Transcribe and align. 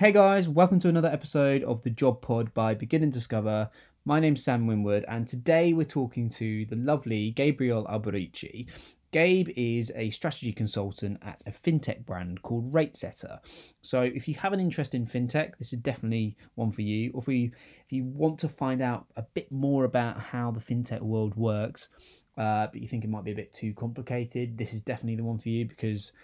Hey 0.00 0.12
guys, 0.12 0.48
welcome 0.48 0.80
to 0.80 0.88
another 0.88 1.10
episode 1.10 1.62
of 1.62 1.82
the 1.82 1.90
Job 1.90 2.22
Pod 2.22 2.54
by 2.54 2.72
Begin 2.72 3.02
and 3.02 3.12
Discover. 3.12 3.68
My 4.06 4.18
name's 4.18 4.42
Sam 4.42 4.66
Winwood, 4.66 5.04
and 5.06 5.28
today 5.28 5.74
we're 5.74 5.84
talking 5.84 6.30
to 6.30 6.64
the 6.64 6.76
lovely 6.76 7.32
Gabriel 7.32 7.84
Alberici. 7.84 8.66
Gabe 9.12 9.50
is 9.56 9.92
a 9.94 10.08
strategy 10.08 10.54
consultant 10.54 11.18
at 11.20 11.42
a 11.46 11.50
fintech 11.50 12.06
brand 12.06 12.40
called 12.40 12.72
RateSetter. 12.72 13.40
So 13.82 14.00
if 14.00 14.26
you 14.26 14.32
have 14.36 14.54
an 14.54 14.60
interest 14.60 14.94
in 14.94 15.04
fintech, 15.04 15.58
this 15.58 15.74
is 15.74 15.80
definitely 15.80 16.38
one 16.54 16.72
for 16.72 16.80
you. 16.80 17.10
Or 17.12 17.20
if 17.20 17.28
you 17.28 17.50
if 17.84 17.92
you 17.92 18.04
want 18.04 18.38
to 18.38 18.48
find 18.48 18.80
out 18.80 19.04
a 19.16 19.22
bit 19.34 19.52
more 19.52 19.84
about 19.84 20.18
how 20.18 20.50
the 20.50 20.60
fintech 20.60 21.02
world 21.02 21.34
works, 21.36 21.90
uh, 22.38 22.68
but 22.68 22.80
you 22.80 22.88
think 22.88 23.04
it 23.04 23.10
might 23.10 23.24
be 23.24 23.32
a 23.32 23.36
bit 23.36 23.52
too 23.52 23.74
complicated, 23.74 24.56
this 24.56 24.72
is 24.72 24.80
definitely 24.80 25.16
the 25.16 25.24
one 25.24 25.38
for 25.38 25.50
you 25.50 25.66
because 25.66 26.14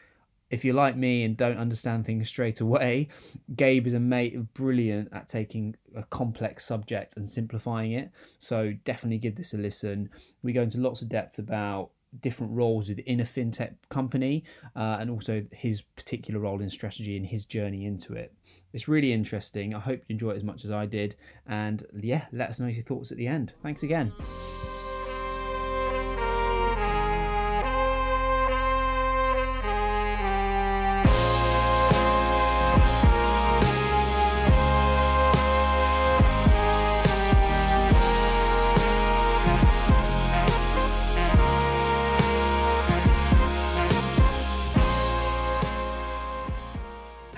if 0.50 0.64
you're 0.64 0.74
like 0.74 0.96
me 0.96 1.24
and 1.24 1.36
don't 1.36 1.58
understand 1.58 2.04
things 2.04 2.28
straight 2.28 2.60
away, 2.60 3.08
Gabe 3.54 3.86
is 3.86 3.94
a 3.94 4.00
mate 4.00 4.54
brilliant 4.54 5.08
at 5.12 5.28
taking 5.28 5.76
a 5.94 6.04
complex 6.04 6.64
subject 6.64 7.16
and 7.16 7.28
simplifying 7.28 7.92
it. 7.92 8.10
So 8.38 8.74
definitely 8.84 9.18
give 9.18 9.36
this 9.36 9.54
a 9.54 9.58
listen. 9.58 10.10
We 10.42 10.52
go 10.52 10.62
into 10.62 10.78
lots 10.78 11.02
of 11.02 11.08
depth 11.08 11.38
about 11.38 11.90
different 12.20 12.52
roles 12.52 12.88
within 12.88 13.20
a 13.20 13.24
fintech 13.24 13.74
company 13.88 14.44
uh, 14.74 14.98
and 15.00 15.10
also 15.10 15.44
his 15.52 15.82
particular 15.82 16.40
role 16.40 16.62
in 16.62 16.70
strategy 16.70 17.16
and 17.16 17.26
his 17.26 17.44
journey 17.44 17.84
into 17.84 18.14
it. 18.14 18.32
It's 18.72 18.88
really 18.88 19.12
interesting. 19.12 19.74
I 19.74 19.80
hope 19.80 20.00
you 20.00 20.14
enjoy 20.14 20.30
it 20.30 20.36
as 20.36 20.44
much 20.44 20.64
as 20.64 20.70
I 20.70 20.86
did. 20.86 21.16
And 21.46 21.84
yeah, 22.00 22.26
let 22.32 22.48
us 22.48 22.60
know 22.60 22.66
your 22.68 22.84
thoughts 22.84 23.10
at 23.10 23.18
the 23.18 23.26
end. 23.26 23.52
Thanks 23.62 23.82
again. 23.82 24.12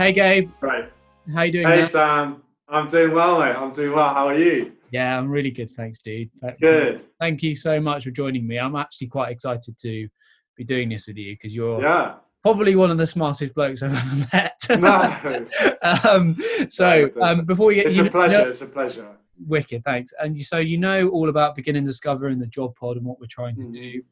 Hey 0.09 0.15
Gabe. 0.15 0.51
Right. 0.63 0.91
How 1.35 1.43
you 1.43 1.53
doing? 1.53 1.67
Hey 1.69 1.81
man? 1.83 1.89
Sam. 1.91 2.43
I'm 2.67 2.89
doing 2.89 3.13
well, 3.13 3.41
mate. 3.41 3.55
I'm 3.55 3.75
doing 3.75 3.95
well. 3.95 4.09
How 4.09 4.27
are 4.29 4.39
you? 4.39 4.73
Yeah, 4.91 5.19
I'm 5.19 5.29
really 5.29 5.51
good, 5.51 5.71
thanks, 5.73 6.01
dude. 6.01 6.31
Good. 6.63 7.05
Thank 7.21 7.43
you 7.43 7.55
so 7.55 7.79
much 7.79 8.05
for 8.05 8.11
joining 8.11 8.47
me. 8.47 8.59
I'm 8.59 8.75
actually 8.75 9.09
quite 9.09 9.31
excited 9.33 9.77
to 9.79 10.09
be 10.57 10.65
doing 10.65 10.89
this 10.89 11.07
with 11.07 11.19
you 11.19 11.35
because 11.35 11.55
you're 11.55 11.83
Yeah. 11.83 12.15
probably 12.43 12.75
one 12.75 12.91
of 12.91 12.97
the 12.97 13.07
smartest 13.07 13.53
blokes 13.53 13.83
I've 13.83 13.95
ever 13.95 14.27
met. 14.33 14.55
No. 14.81 15.47
um, 16.11 16.35
so 16.71 17.11
um, 17.21 17.45
before 17.45 17.67
we 17.67 17.75
get 17.75 17.89
It's 17.89 17.97
you 17.97 18.07
a 18.07 18.11
pleasure. 18.11 18.39
know- 18.45 18.49
It's 18.49 18.63
a 18.63 18.67
pleasure. 18.67 19.09
wicked, 19.47 19.85
thanks. 19.85 20.15
And 20.19 20.39
you, 20.39 20.43
so 20.43 20.57
you 20.57 20.79
know 20.79 21.09
all 21.11 21.29
about 21.29 21.55
beginning 21.55 21.81
and 21.81 21.87
Discover 21.87 22.29
and 22.29 22.41
the 22.41 22.47
Job 22.47 22.75
Pod 22.77 22.97
and 22.97 23.05
what 23.05 23.21
we're 23.21 23.27
trying 23.27 23.57
to 23.57 23.65
Mhm. 23.65 23.73
do. 23.75 24.03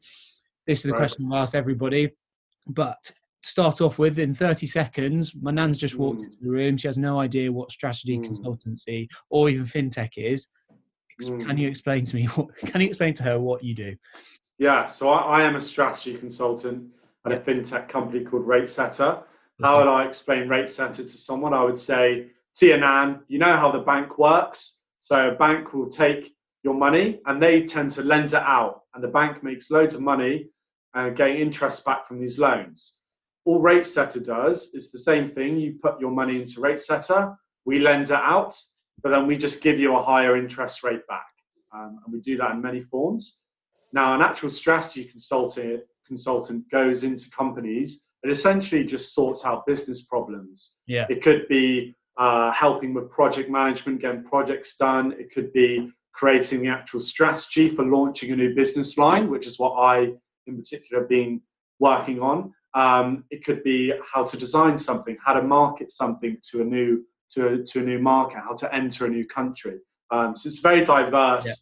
This 0.67 0.77
is 0.77 0.83
the 0.83 0.91
Right. 0.91 0.97
question 0.99 1.25
I'll 1.31 1.39
ask 1.39 1.55
everybody. 1.55 2.11
But 2.67 3.13
start 3.47 3.81
off 3.81 3.97
with, 3.97 4.19
in 4.19 4.33
30 4.35 4.67
seconds, 4.67 5.33
my 5.41 5.51
nan's 5.51 5.77
just 5.77 5.95
walked 5.95 6.19
Mm. 6.21 6.25
into 6.25 6.37
the 6.41 6.49
room. 6.49 6.77
She 6.77 6.87
has 6.87 6.97
no 6.97 7.19
idea 7.19 7.51
what 7.51 7.71
strategy 7.71 8.17
Mm. 8.17 8.27
consultancy 8.29 9.07
or 9.29 9.49
even 9.49 9.65
fintech 9.65 10.11
is. 10.17 10.47
Ex- 11.19 11.27
Can 11.27 11.41
Mm. 11.41 11.57
you 11.59 11.67
explain 11.69 12.03
to 12.05 12.15
me? 12.15 12.25
What, 12.35 12.55
can 12.57 12.81
you 12.81 12.87
explain 12.87 13.13
to 13.15 13.23
her 13.23 13.39
what 13.39 13.63
you 13.63 13.73
do? 13.73 13.95
Yeah. 14.59 14.85
So 14.87 15.09
I, 15.09 15.39
I 15.39 15.43
am 15.43 15.55
a 15.55 15.61
strategy 15.61 16.17
consultant 16.17 16.89
at 17.25 17.31
a 17.31 17.37
fintech 17.39 17.87
company 17.89 18.23
called 18.25 18.45
RateSetter. 18.45 19.23
How 19.61 19.79
would 19.79 19.87
I 19.89 20.05
explain 20.07 20.47
RateSetter 20.47 20.97
to 20.97 21.07
someone? 21.07 21.53
I 21.53 21.63
would 21.63 21.79
say, 21.79 22.27
Tia 22.55 22.77
Nan, 22.77 23.21
you 23.27 23.39
know 23.39 23.55
how 23.57 23.71
the 23.71 23.79
bank 23.79 24.17
works. 24.19 24.79
So 24.99 25.29
a 25.29 25.35
bank 25.35 25.73
will 25.73 25.89
take 25.89 26.35
your 26.63 26.73
money 26.75 27.21
and 27.25 27.41
they 27.41 27.63
tend 27.65 27.91
to 27.93 28.03
lend 28.03 28.33
it 28.33 28.43
out, 28.57 28.81
and 28.93 29.03
the 29.03 29.07
bank 29.07 29.41
makes 29.43 29.71
loads 29.71 29.95
of 29.95 30.01
money 30.01 30.49
and 30.93 31.15
getting 31.15 31.37
interest 31.37 31.85
back 31.85 32.07
from 32.07 32.19
these 32.19 32.37
loans. 32.37 32.95
All 33.47 33.61
RateSetter 33.61 34.25
does 34.25 34.71
is 34.73 34.91
the 34.91 34.99
same 34.99 35.29
thing. 35.29 35.57
You 35.57 35.79
put 35.81 36.01
your 36.01 36.11
money 36.11 36.41
into 36.41 36.59
RateSetter, 36.59 37.33
we 37.63 37.79
lend 37.79 38.09
it 38.09 38.11
out, 38.11 38.57
but 39.01 39.11
then 39.11 39.25
we 39.25 39.37
just 39.37 39.61
give 39.61 39.79
you 39.79 39.95
a 39.95 40.03
higher 40.03 40.35
interest 40.35 40.83
rate 40.83 41.07
back. 41.07 41.27
Um, 41.73 41.97
and 42.03 42.13
we 42.13 42.19
do 42.19 42.35
that 42.39 42.51
in 42.51 42.61
many 42.61 42.81
forms. 42.81 43.39
Now, 43.93 44.13
an 44.13 44.21
actual 44.21 44.49
strategy 44.49 45.05
consultant, 45.05 45.83
consultant 46.05 46.69
goes 46.69 47.05
into 47.05 47.29
companies 47.29 48.03
and 48.21 48.33
essentially 48.33 48.83
just 48.83 49.15
sorts 49.15 49.45
out 49.45 49.65
business 49.65 50.01
problems. 50.01 50.73
Yeah. 50.85 51.05
It 51.09 51.23
could 51.23 51.47
be 51.47 51.95
uh, 52.19 52.51
helping 52.51 52.93
with 52.93 53.09
project 53.11 53.49
management, 53.49 54.01
getting 54.01 54.25
projects 54.25 54.75
done. 54.75 55.13
It 55.17 55.31
could 55.33 55.53
be 55.53 55.89
creating 56.13 56.63
the 56.63 56.67
actual 56.67 56.99
strategy 56.99 57.73
for 57.73 57.85
launching 57.85 58.33
a 58.33 58.35
new 58.35 58.53
business 58.53 58.97
line, 58.97 59.29
which 59.29 59.47
is 59.47 59.57
what 59.57 59.75
I, 59.75 60.11
in 60.47 60.57
particular, 60.57 61.03
have 61.03 61.09
been 61.09 61.41
working 61.79 62.19
on. 62.19 62.53
Um, 62.81 63.23
it 63.31 63.43
could 63.45 63.61
be 63.63 63.91
how 64.13 64.23
to 64.23 64.35
design 64.37 64.77
something, 64.77 65.17
how 65.25 65.33
to 65.33 65.41
market 65.41 65.91
something 65.91 66.37
to 66.51 66.61
a 66.61 66.63
new 66.75 67.03
to 67.33 67.39
a, 67.47 67.57
to 67.69 67.79
a 67.79 67.83
new 67.91 67.99
market, 67.99 68.37
how 68.47 68.55
to 68.55 68.67
enter 68.73 69.05
a 69.05 69.09
new 69.09 69.25
country. 69.37 69.77
Um, 70.11 70.37
so 70.37 70.47
it's 70.47 70.59
a 70.59 70.61
very 70.61 70.85
diverse 70.85 71.45
Yeah. 71.45 71.53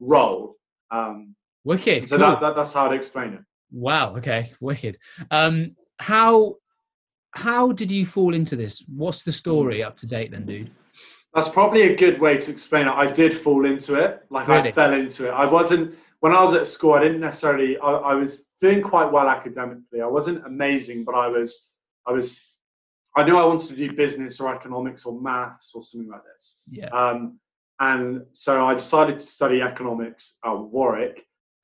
role. 0.00 0.56
Um, 0.90 1.34
Wicked. 1.64 2.08
so 2.08 2.18
cool. 2.18 2.26
that, 2.26 2.40
that, 2.40 2.54
that's 2.56 2.72
how 2.72 2.86
I'd 2.86 2.92
explain 2.94 3.30
it. 3.34 3.40
Wow. 3.70 4.16
Okay. 4.18 4.52
Wicked. 4.60 4.98
Um, 5.30 5.76
how 5.98 6.56
how 7.32 7.72
did 7.72 7.90
you 7.90 8.04
fall 8.06 8.32
into 8.34 8.54
this? 8.56 8.82
What's 9.02 9.22
the 9.24 9.32
story 9.32 9.82
up 9.82 9.96
to 9.98 10.06
date 10.06 10.30
then, 10.32 10.44
dude? 10.46 10.70
That's 11.34 11.48
probably 11.48 11.82
a 11.92 11.96
good 11.96 12.20
way 12.20 12.36
to 12.38 12.50
explain 12.50 12.86
it. 12.86 12.92
I 12.92 13.06
did 13.10 13.40
fall 13.42 13.64
into 13.66 13.94
it. 13.94 14.22
Like 14.30 14.46
Really? 14.48 14.68
I 14.68 14.72
fell 14.72 14.92
into 14.94 15.26
it. 15.28 15.30
I 15.30 15.46
wasn't 15.46 15.94
when 16.20 16.32
I 16.32 16.42
was 16.42 16.52
at 16.54 16.68
school. 16.68 16.92
I 16.94 17.02
didn't 17.02 17.20
necessarily. 17.20 17.76
I, 17.78 17.90
I 18.12 18.14
was 18.14 18.44
doing 18.64 18.82
quite 18.82 19.10
well 19.12 19.28
academically. 19.28 20.00
I 20.00 20.06
wasn't 20.06 20.46
amazing, 20.46 21.04
but 21.04 21.14
I 21.14 21.28
was. 21.28 21.50
I 22.06 22.12
was. 22.12 22.40
I 23.16 23.22
knew 23.24 23.36
I 23.36 23.44
wanted 23.44 23.68
to 23.68 23.76
do 23.76 23.92
business 24.04 24.40
or 24.40 24.54
economics 24.54 25.04
or 25.06 25.20
maths 25.20 25.72
or 25.74 25.82
something 25.82 26.10
like 26.10 26.22
this. 26.34 26.44
Yeah. 26.70 26.88
Um, 26.88 27.38
and 27.80 28.24
so 28.32 28.66
I 28.66 28.74
decided 28.74 29.20
to 29.20 29.26
study 29.26 29.60
economics 29.62 30.36
at 30.44 30.52
Warwick 30.52 31.16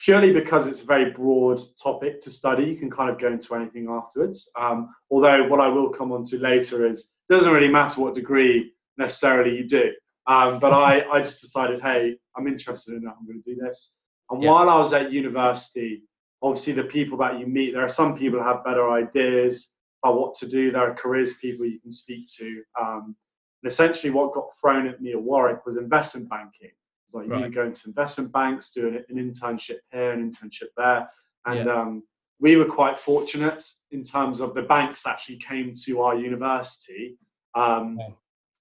purely 0.04 0.32
because 0.32 0.66
it's 0.66 0.80
a 0.82 0.84
very 0.84 1.10
broad 1.10 1.60
topic 1.82 2.20
to 2.22 2.30
study. 2.30 2.64
You 2.64 2.76
can 2.76 2.90
kind 2.90 3.10
of 3.10 3.18
go 3.18 3.28
into 3.28 3.54
anything 3.54 3.88
afterwards. 3.88 4.48
Um, 4.58 4.94
although 5.10 5.46
what 5.48 5.60
I 5.60 5.68
will 5.68 5.90
come 5.90 6.12
on 6.12 6.24
to 6.26 6.38
later 6.38 6.86
is 6.86 7.10
it 7.28 7.32
doesn't 7.34 7.50
really 7.52 7.68
matter 7.68 8.00
what 8.00 8.14
degree 8.14 8.72
necessarily 8.96 9.56
you 9.56 9.64
do. 9.68 9.92
Um, 10.26 10.58
but 10.60 10.72
I, 10.72 11.02
I 11.14 11.20
just 11.22 11.40
decided, 11.40 11.80
hey, 11.82 12.16
I'm 12.36 12.46
interested 12.46 12.94
in 12.94 13.02
that. 13.04 13.14
I'm 13.18 13.26
going 13.26 13.42
to 13.42 13.54
do 13.54 13.60
this. 13.60 13.94
And 14.30 14.42
Yeah. 14.42 14.50
while 14.50 14.68
I 14.70 14.78
was 14.78 14.92
at 14.92 15.12
university, 15.12 16.02
obviously 16.42 16.72
the 16.72 16.84
people 16.84 17.18
that 17.18 17.38
you 17.38 17.46
meet, 17.46 17.72
there 17.72 17.84
are 17.84 17.88
some 17.88 18.16
people 18.16 18.38
who 18.38 18.44
have 18.46 18.64
better 18.64 18.90
ideas 18.90 19.68
about 20.02 20.18
what 20.18 20.34
to 20.34 20.48
do. 20.48 20.70
There 20.70 20.90
are 20.90 20.94
careers 20.94 21.34
people 21.34 21.66
you 21.66 21.80
can 21.80 21.92
speak 21.92 22.28
to. 22.38 22.62
Um, 22.80 23.14
and 23.62 23.70
essentially, 23.70 24.10
what 24.10 24.32
got 24.32 24.46
thrown 24.60 24.86
at 24.86 25.00
me 25.00 25.12
at 25.12 25.22
Warwick 25.22 25.66
was 25.66 25.76
investment 25.76 26.28
banking. 26.30 26.70
It's 27.06 27.14
like 27.14 27.28
Right. 27.28 27.44
you 27.46 27.50
go 27.50 27.64
into 27.64 27.88
investment 27.88 28.32
banks, 28.32 28.70
do 28.70 28.88
an, 28.88 29.04
an 29.08 29.16
internship 29.16 29.80
here, 29.92 30.12
an 30.12 30.30
internship 30.30 30.68
there, 30.76 31.10
and 31.44 31.68
um, 31.68 32.02
we 32.40 32.56
were 32.56 32.64
quite 32.64 32.98
fortunate 32.98 33.64
in 33.90 34.02
terms 34.02 34.40
of 34.40 34.54
the 34.54 34.62
banks 34.62 35.06
actually 35.06 35.36
came 35.36 35.74
to 35.84 36.00
our 36.00 36.16
university 36.16 37.18
um, 37.54 37.98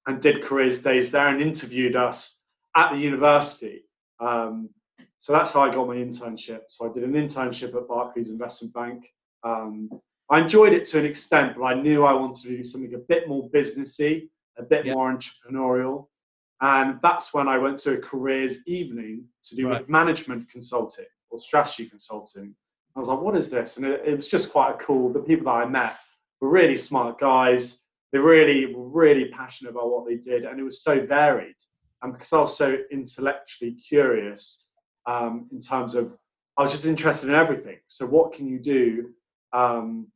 and 0.07 0.21
did 0.21 0.43
careers 0.43 0.79
days 0.79 1.11
there 1.11 1.29
and 1.29 1.41
interviewed 1.41 1.95
us 1.95 2.39
at 2.75 2.91
the 2.91 2.97
university. 2.97 3.83
Um, 4.19 4.69
so 5.19 5.33
that's 5.33 5.51
how 5.51 5.61
I 5.61 5.73
got 5.73 5.87
my 5.87 5.95
internship. 5.95 6.61
So 6.69 6.89
I 6.89 6.93
did 6.93 7.03
an 7.03 7.13
internship 7.13 7.75
at 7.75 7.87
Barclays 7.87 8.29
Investment 8.29 8.73
Bank. 8.73 9.05
Um, 9.43 9.89
I 10.31 10.39
enjoyed 10.39 10.73
it 10.73 10.85
to 10.87 10.99
an 10.99 11.05
extent, 11.05 11.55
but 11.57 11.63
I 11.65 11.73
knew 11.73 12.05
I 12.05 12.13
wanted 12.13 12.41
to 12.43 12.57
do 12.57 12.63
something 12.63 12.93
a 12.93 12.97
bit 12.99 13.27
more 13.27 13.49
businessy, 13.49 14.29
a 14.57 14.63
bit 14.63 14.85
Yeah. 14.85 14.93
more 14.93 15.11
entrepreneurial. 15.13 16.07
And 16.61 16.99
that's 17.01 17.33
when 17.33 17.47
I 17.47 17.57
went 17.57 17.79
to 17.79 17.93
a 17.93 17.97
careers 17.97 18.57
evening 18.65 19.25
to 19.43 19.55
do 19.55 19.67
Right. 19.67 19.79
with 19.81 19.89
management 19.89 20.49
consulting 20.49 21.05
or 21.29 21.39
strategy 21.39 21.87
consulting. 21.89 22.55
I 22.95 22.99
was 22.99 23.07
like, 23.09 23.19
what 23.19 23.35
is 23.37 23.49
this? 23.49 23.77
And 23.77 23.85
it, 23.85 24.01
it 24.05 24.15
was 24.15 24.27
just 24.27 24.51
quite 24.51 24.71
a 24.75 24.77
cool, 24.77 25.11
the 25.11 25.19
people 25.21 25.45
that 25.45 25.51
I 25.51 25.65
met 25.65 25.95
were 26.41 26.49
really 26.49 26.77
smart 26.77 27.19
guys. 27.19 27.79
They 28.11 28.19
really 28.19 28.73
were 28.73 28.87
really 28.87 29.25
passionate 29.29 29.71
about 29.71 29.89
what 29.89 30.05
they 30.07 30.15
did. 30.15 30.45
And 30.45 30.59
it 30.59 30.63
was 30.63 30.81
so 30.81 31.05
varied. 31.05 31.55
And 32.01 32.13
because 32.13 32.31
I 32.33 32.39
was 32.39 32.57
so 32.57 32.77
intellectually 32.91 33.73
curious 33.73 34.63
um, 35.05 35.47
in 35.51 35.61
terms 35.61 35.95
of, 35.95 36.11
I 36.57 36.63
was 36.63 36.71
just 36.71 36.85
interested 36.85 37.29
in 37.29 37.35
everything. 37.35 37.77
So 37.87 38.05
what 38.05 38.33
can 38.33 38.47
you 38.47 38.59
do 38.59 39.09
um, 39.53 40.07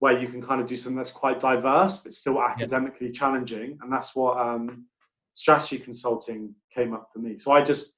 where 0.00 0.18
you 0.18 0.28
can 0.28 0.42
kind 0.42 0.60
of 0.60 0.66
do 0.66 0.76
something 0.76 0.96
that's 0.96 1.10
quite 1.10 1.40
diverse, 1.40 1.98
but 1.98 2.14
still 2.14 2.42
academically 2.42 3.10
challenging? 3.10 3.78
And 3.82 3.92
that's 3.92 4.14
what 4.14 4.38
um, 4.38 4.86
strategy 5.34 5.78
consulting 5.78 6.54
came 6.74 6.94
up 6.94 7.08
for 7.12 7.20
me. 7.20 7.38
So 7.38 7.52
I 7.52 7.64
just, 7.64 7.92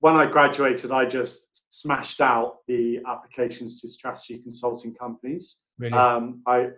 when 0.00 0.14
I 0.14 0.26
graduated, 0.26 0.90
I 0.90 1.04
just 1.04 1.46
smashed 1.70 2.20
out 2.20 2.58
the 2.66 2.98
applications 3.06 3.80
to 3.80 3.88
strategy 3.88 4.38
consulting 4.38 4.94
companies. 4.94 5.58
Really? 5.78 5.92
Um, 5.92 6.42
I 6.46 6.68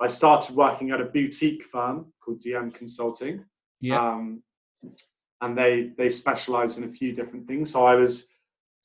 I 0.00 0.08
started 0.08 0.54
working 0.54 0.90
at 0.90 1.00
a 1.00 1.04
boutique 1.04 1.64
firm 1.72 2.12
called 2.22 2.42
DM 2.42 2.74
Consulting. 2.74 3.44
Yeah. 3.80 3.98
Um, 3.98 4.42
and 5.40 5.56
they 5.56 5.92
they 5.98 6.10
specialize 6.10 6.78
in 6.78 6.84
a 6.84 6.92
few 6.92 7.12
different 7.12 7.46
things. 7.46 7.72
So 7.72 7.86
I 7.86 7.94
was 7.94 8.26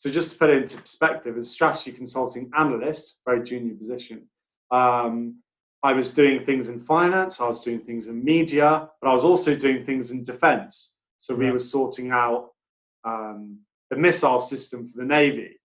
so 0.01 0.09
just 0.09 0.31
to 0.31 0.35
put 0.35 0.49
it 0.49 0.63
into 0.63 0.77
perspective, 0.77 1.37
as 1.37 1.47
strategy 1.47 1.91
consulting 1.91 2.49
analyst, 2.57 3.17
very 3.23 3.43
junior 3.47 3.75
position, 3.75 4.23
um, 4.71 5.35
I 5.83 5.93
was 5.93 6.09
doing 6.09 6.43
things 6.43 6.69
in 6.69 6.83
finance, 6.85 7.39
I 7.39 7.47
was 7.47 7.61
doing 7.63 7.81
things 7.81 8.07
in 8.07 8.23
media, 8.23 8.89
but 8.99 9.09
I 9.11 9.13
was 9.13 9.23
also 9.23 9.53
doing 9.53 9.85
things 9.85 10.09
in 10.09 10.23
defense. 10.23 10.95
So 11.19 11.35
we 11.35 11.45
Right. 11.45 11.53
were 11.53 11.59
sorting 11.59 12.09
out 12.09 12.49
um, 13.03 13.59
the 13.91 13.95
missile 13.95 14.39
system 14.41 14.89
for 14.89 14.97
the 14.97 15.05
Navy 15.05 15.59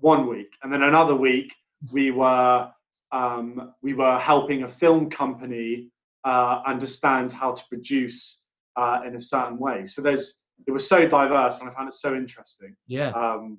one 0.00 0.26
week, 0.28 0.50
and 0.62 0.70
then 0.70 0.82
another 0.82 1.14
week 1.14 1.50
we 1.92 2.10
were 2.10 2.70
um, 3.10 3.72
we 3.80 3.94
were 3.94 4.18
helping 4.18 4.64
a 4.64 4.68
film 4.68 5.08
company 5.08 5.88
uh, 6.24 6.60
understand 6.66 7.32
how 7.32 7.52
to 7.52 7.62
produce 7.70 8.40
uh, 8.76 9.00
in 9.06 9.16
a 9.16 9.20
certain 9.20 9.56
way. 9.58 9.86
So 9.86 10.02
there's 10.02 10.41
it 10.66 10.70
was 10.70 10.88
so 10.88 11.06
diverse, 11.08 11.60
and 11.60 11.68
I 11.68 11.74
found 11.74 11.88
it 11.88 11.94
so 11.94 12.14
interesting. 12.14 12.76
Yeah. 12.86 13.10
Um, 13.10 13.58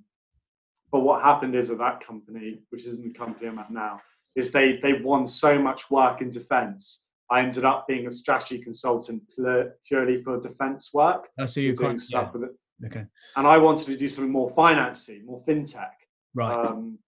but 0.91 0.99
what 1.01 1.23
happened 1.23 1.55
is 1.55 1.69
at 1.69 1.79
that 1.79 2.05
company, 2.05 2.59
which 2.69 2.83
isn't 2.85 3.03
the 3.03 3.17
company 3.17 3.47
I'm 3.47 3.59
at 3.59 3.71
now, 3.71 3.99
is 4.35 4.51
they 4.51 4.79
they 4.81 4.93
won 4.93 5.27
so 5.27 5.57
much 5.59 5.89
work 5.89 6.21
in 6.21 6.29
defence. 6.31 7.01
I 7.31 7.39
ended 7.41 7.65
up 7.65 7.87
being 7.87 8.05
a 8.07 8.11
strategy 8.11 8.59
consultant 8.59 9.23
purely 9.87 10.21
for 10.23 10.39
defence 10.39 10.91
work, 10.93 11.29
Oh, 11.39 11.45
so 11.45 11.61
you're 11.61 11.75
doing 11.75 11.99
stuff 11.99 12.29
yeah. 12.33 12.39
with 12.39 12.49
it. 12.49 12.85
Okay. 12.85 13.05
And 13.37 13.47
I 13.47 13.57
wanted 13.57 13.85
to 13.87 13.97
do 13.97 14.09
something 14.09 14.31
more 14.31 14.51
financy, 14.51 15.23
more 15.23 15.43
fintech. 15.47 15.91
Right. 16.35 16.65
Um, 16.65 16.99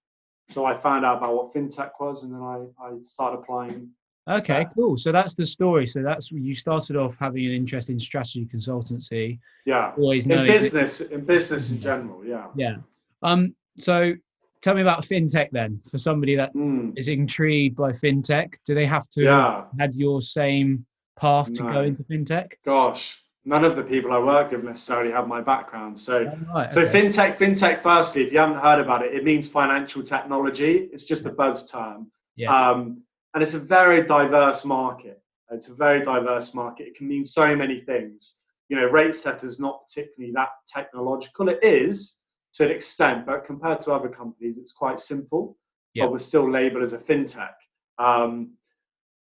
so 0.49 0.65
I 0.65 0.79
found 0.81 1.05
out 1.05 1.17
about 1.17 1.35
what 1.35 1.53
fintech 1.53 1.91
was, 1.99 2.23
and 2.23 2.33
then 2.33 2.41
I, 2.41 2.65
I 2.81 2.91
started 3.01 3.39
applying. 3.39 3.89
Okay, 4.27 4.61
Yeah. 4.61 4.69
cool. 4.75 4.97
So 4.97 5.11
that's 5.11 5.35
the 5.35 5.45
story. 5.45 5.85
So 5.85 6.01
that's 6.01 6.31
you 6.31 6.55
started 6.55 6.95
off 6.95 7.15
having 7.19 7.45
an 7.45 7.51
interest 7.51 7.89
in 7.89 7.99
strategy 7.99 8.45
consultancy. 8.45 9.39
Yeah, 9.65 9.93
Always 9.97 10.25
in 10.25 10.31
that- 10.31 10.47
business, 10.47 11.01
in 11.01 11.25
business 11.25 11.69
in 11.69 11.79
general. 11.79 12.25
Yeah. 12.25 12.47
yeah. 12.55 12.77
Um. 13.21 13.55
So 13.77 14.13
tell 14.61 14.73
me 14.73 14.81
about 14.81 15.03
fintech 15.03 15.49
then. 15.51 15.79
For 15.91 15.99
somebody 15.99 16.35
that 16.37 16.53
Mm, 16.55 16.97
is 16.97 17.07
intrigued 17.07 17.75
by 17.75 17.91
fintech, 17.91 18.53
do 18.65 18.73
they 18.73 18.85
have 18.87 19.07
to 19.11 19.23
yeah. 19.23 19.65
had 19.79 19.93
your 19.93 20.21
same 20.23 20.85
path 21.19 21.53
to 21.53 21.61
go 21.61 21.81
into 21.83 22.03
fintech? 22.03 22.53
Gosh, 22.65 23.15
none 23.45 23.63
of 23.63 23.75
the 23.75 23.83
people 23.83 24.11
I 24.11 24.17
work 24.17 24.51
with 24.51 24.63
necessarily 24.63 25.11
have 25.11 25.27
my 25.27 25.39
background. 25.41 25.99
So 25.99 26.25
Oh, 26.49 26.53
right, 26.53 26.73
So 26.73 26.81
okay. 26.81 26.99
fintech, 27.07 27.37
fintech. 27.37 27.83
Firstly, 27.83 28.23
if 28.25 28.33
you 28.33 28.39
haven't 28.39 28.57
heard 28.57 28.79
about 28.79 29.05
it, 29.05 29.13
it 29.13 29.23
means 29.23 29.47
financial 29.47 30.01
technology. 30.01 30.89
It's 30.91 31.03
just 31.03 31.25
a 31.25 31.31
buzz 31.31 31.69
term, 31.69 32.09
Yeah. 32.35 32.51
um, 32.71 33.03
and 33.35 33.43
it's 33.43 33.53
a 33.53 33.59
very 33.59 34.07
diverse 34.07 34.63
market. 34.63 35.21
It's 35.51 35.67
a 35.67 35.73
very 35.73 36.03
diverse 36.03 36.53
market. 36.53 36.87
It 36.87 36.95
can 36.95 37.07
mean 37.07 37.25
so 37.25 37.53
many 37.53 37.81
things. 37.81 38.39
You 38.69 38.77
know, 38.77 38.85
rate 38.85 39.15
set 39.15 39.43
is 39.43 39.59
not 39.59 39.81
particularly 39.85 40.33
that 40.33 40.49
technological. 40.73 41.49
It 41.49 41.59
is 41.61 42.15
to 42.55 42.65
an 42.65 42.71
extent, 42.71 43.25
but 43.25 43.45
compared 43.45 43.81
to 43.81 43.91
other 43.91 44.07
companies, 44.07 44.55
it's 44.57 44.71
quite 44.71 45.01
simple. 45.01 45.57
Yeah. 45.93 46.05
But 46.05 46.13
we're 46.13 46.19
still 46.19 46.49
labelled 46.49 46.83
as 46.83 46.93
a 46.93 46.97
fintech. 46.97 47.53
Um, 47.99 48.53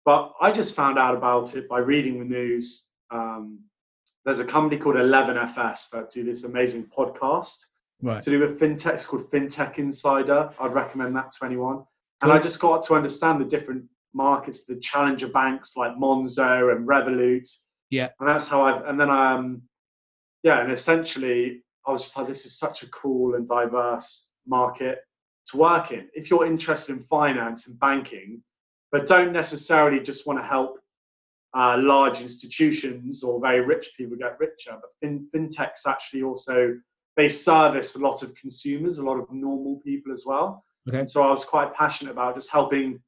but 0.05 0.33
I 0.41 0.53
just 0.53 0.75
found 0.75 0.97
out 0.99 1.17
about 1.17 1.57
it 1.57 1.69
by 1.69 1.79
reading 1.79 2.21
the 2.21 2.25
news. 2.25 2.85
Um, 3.11 3.59
there's 4.25 4.39
a 4.39 4.45
company 4.45 4.81
called 4.81 4.97
11FS 4.97 5.91
that 5.91 6.13
do 6.13 6.25
this 6.25 6.45
amazing 6.45 6.87
podcast 6.97 7.57
right. 8.01 8.23
to 8.23 8.31
do 8.31 8.41
with 8.41 8.61
fintechs 8.61 9.07
called 9.07 9.31
FinTech 9.31 9.79
Insider. 9.79 10.51
I'd 10.61 10.73
recommend 10.73 11.17
that 11.17 11.33
to 11.33 11.47
anyone. 11.47 11.83
And 12.23 12.33
I 12.33 12.39
just 12.39 12.59
got 12.59 12.83
to 12.85 12.95
understand 12.95 13.41
the 13.41 13.45
different 13.45 13.85
markets, 14.15 14.65
the 14.65 14.77
challenger 14.77 15.29
banks 15.29 15.77
like 15.77 15.93
Monzo 15.97 16.75
and 16.75 16.87
Revolut. 16.87 17.49
Yeah. 17.91 18.09
And 18.21 18.29
that's 18.29 18.49
how 18.49 18.63
I've, 18.63 18.85
and 18.87 18.99
then 18.99 19.11
I, 19.11 19.35
um, 19.35 19.63
yeah, 20.43 20.61
and 20.61 20.73
essentially 20.73 21.63
I 21.87 21.93
was 21.93 22.03
just 22.03 22.17
like, 22.17 22.29
this 22.29 22.47
is 22.47 22.59
such 22.59 22.83
a 22.83 22.89
cool 22.89 23.35
and 23.35 23.49
diverse 23.49 24.27
market 24.47 24.99
to 25.51 25.57
work 25.57 25.91
in. 25.91 26.09
If 26.15 26.31
you're 26.31 26.47
interested 26.47 26.97
in 26.97 27.05
finance 27.05 27.67
and 27.67 27.79
banking, 27.79 28.43
but 28.91 29.07
don't 29.07 29.33
necessarily 29.33 30.01
just 30.01 30.27
want 30.27 30.39
to 30.39 30.45
help 30.45 30.79
uh, 31.57 31.77
large 31.79 32.21
institutions 32.21 33.23
or 33.23 33.41
very 33.41 33.61
rich 33.61 33.91
people 33.97 34.17
get 34.17 34.39
richer, 34.41 34.73
but 34.81 34.91
fin- 35.01 35.29
fintechs 35.35 35.87
actually 35.87 36.23
also 36.23 36.75
they 37.17 37.29
service 37.29 37.95
a 37.95 37.99
lot 37.99 38.23
of 38.23 38.35
consumers, 38.35 38.99
a 38.99 39.03
lot 39.03 39.19
of 39.19 39.31
normal 39.31 39.81
people 39.85 40.13
as 40.13 40.25
well. 40.27 40.65
Okay. 40.89 40.99
And 40.99 41.09
so 41.09 41.23
I 41.23 41.31
was 41.31 41.45
quite 41.45 41.73
passionate 41.75 42.11
about 42.11 42.35
just 42.35 42.51
helping 42.51 43.01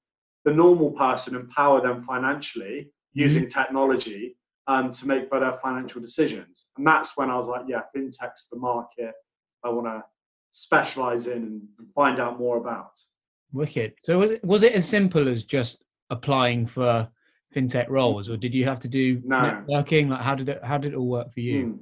the 0.47 0.53
normal 0.53 0.93
person 0.93 1.35
empower 1.35 1.83
them 1.83 2.05
financially 2.07 2.89
using 3.13 3.49
technology 3.49 4.37
um, 4.69 4.93
to 4.93 5.07
make 5.07 5.29
better 5.29 5.59
financial 5.61 6.01
decisions. 6.01 6.67
And 6.77 6.87
that's 6.87 7.17
when 7.17 7.31
I 7.31 7.37
was 7.37 7.49
like, 7.49 7.63
yeah, 7.67 7.81
fintech's 7.95 8.49
the 8.51 8.59
market 8.59 9.13
I 9.65 9.71
want 9.71 9.87
to 9.87 10.05
specialize 10.53 11.27
in 11.27 11.63
and 11.79 11.89
find 11.95 12.21
out 12.21 12.39
more 12.39 12.59
about. 12.59 12.93
Wicked. 13.53 13.95
So 14.03 14.19
was 14.19 14.31
it 14.31 14.45
was 14.45 14.63
it 14.63 14.73
as 14.73 14.89
simple 14.89 15.29
as 15.29 15.43
just 15.43 15.83
applying 16.11 16.67
for 16.67 17.09
fintech 17.55 17.89
roles, 17.89 18.29
or 18.29 18.37
did 18.37 18.55
you 18.55 18.65
have 18.65 18.81
to 18.81 18.89
do 18.89 19.21
No. 19.25 19.65
networking? 19.69 20.09
Like 20.11 20.21
how 20.21 20.35
did 20.37 20.49
it 20.49 20.61
how 20.65 20.79
did 20.79 20.93
it 20.93 20.97
all 20.97 21.09
work 21.09 21.33
for 21.33 21.41
you? 21.41 21.65
Hmm. 21.65 21.77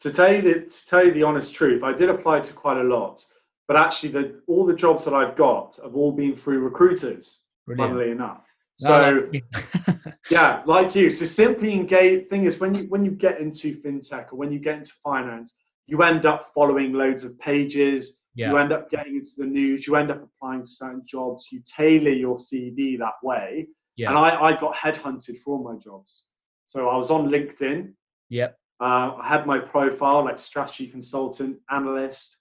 To 0.00 0.12
tell 0.12 0.32
you 0.32 0.42
the 0.42 0.54
to 0.70 0.86
tell 0.86 1.04
you 1.04 1.12
the 1.12 1.22
honest 1.22 1.54
truth, 1.54 1.82
I 1.82 1.92
did 1.92 2.08
apply 2.08 2.40
to 2.40 2.52
quite 2.52 2.78
a 2.78 2.84
lot, 2.84 3.24
but 3.68 3.76
actually, 3.76 4.12
the 4.12 4.40
all 4.46 4.64
the 4.64 4.74
jobs 4.74 5.04
that 5.04 5.14
I've 5.14 5.36
got 5.36 5.78
have 5.82 5.96
all 5.96 6.12
been 6.12 6.34
through 6.36 6.60
recruiters. 6.60 7.40
Brilliant. 7.66 7.90
Funnily 7.90 8.10
enough, 8.10 8.44
so 8.76 9.30
yeah, 10.30 10.62
like 10.66 10.94
you. 10.94 11.10
So 11.10 11.26
simply 11.26 11.72
engage. 11.72 12.28
Thing 12.28 12.44
is, 12.46 12.58
when 12.58 12.74
you 12.74 12.84
when 12.88 13.04
you 13.04 13.10
get 13.10 13.40
into 13.40 13.80
fintech 13.80 14.32
or 14.32 14.36
when 14.36 14.52
you 14.52 14.58
get 14.58 14.78
into 14.78 14.92
finance, 15.02 15.54
you 15.86 16.02
end 16.02 16.26
up 16.26 16.50
following 16.54 16.92
loads 16.92 17.24
of 17.24 17.38
pages. 17.38 18.18
yeah. 18.34 18.50
You 18.50 18.58
end 18.58 18.72
up 18.72 18.90
getting 18.90 19.16
into 19.16 19.30
the 19.38 19.46
news. 19.46 19.86
You 19.86 19.96
end 19.96 20.10
up 20.10 20.22
applying 20.22 20.62
to 20.62 20.68
certain 20.68 21.02
jobs. 21.06 21.46
You 21.50 21.62
tailor 21.64 22.10
your 22.10 22.36
CV 22.36 22.98
that 22.98 23.14
way. 23.22 23.66
Yeah. 23.96 24.10
And 24.10 24.18
I, 24.18 24.40
I 24.40 24.60
got 24.60 24.74
headhunted 24.74 25.40
for 25.42 25.56
all 25.56 25.64
my 25.64 25.78
jobs. 25.82 26.24
So 26.66 26.88
I 26.88 26.96
was 26.96 27.10
on 27.10 27.28
LinkedIn. 27.28 27.92
Yep. 28.28 28.58
Uh, 28.78 29.16
I 29.16 29.26
had 29.26 29.46
my 29.46 29.58
profile 29.58 30.24
like 30.24 30.38
strategy 30.38 30.86
consultant, 30.88 31.56
analyst, 31.70 32.36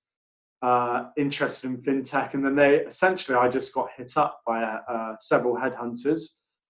uh, 0.61 1.09
interested 1.17 1.69
in 1.69 1.77
fintech, 1.77 2.33
and 2.33 2.43
then 2.43 2.55
they 2.55 2.77
essentially 2.87 3.37
I 3.37 3.49
just 3.49 3.73
got 3.73 3.89
hit 3.95 4.17
up 4.17 4.41
by 4.45 4.63
uh, 4.63 5.15
several 5.19 5.55
headhunters. 5.55 6.21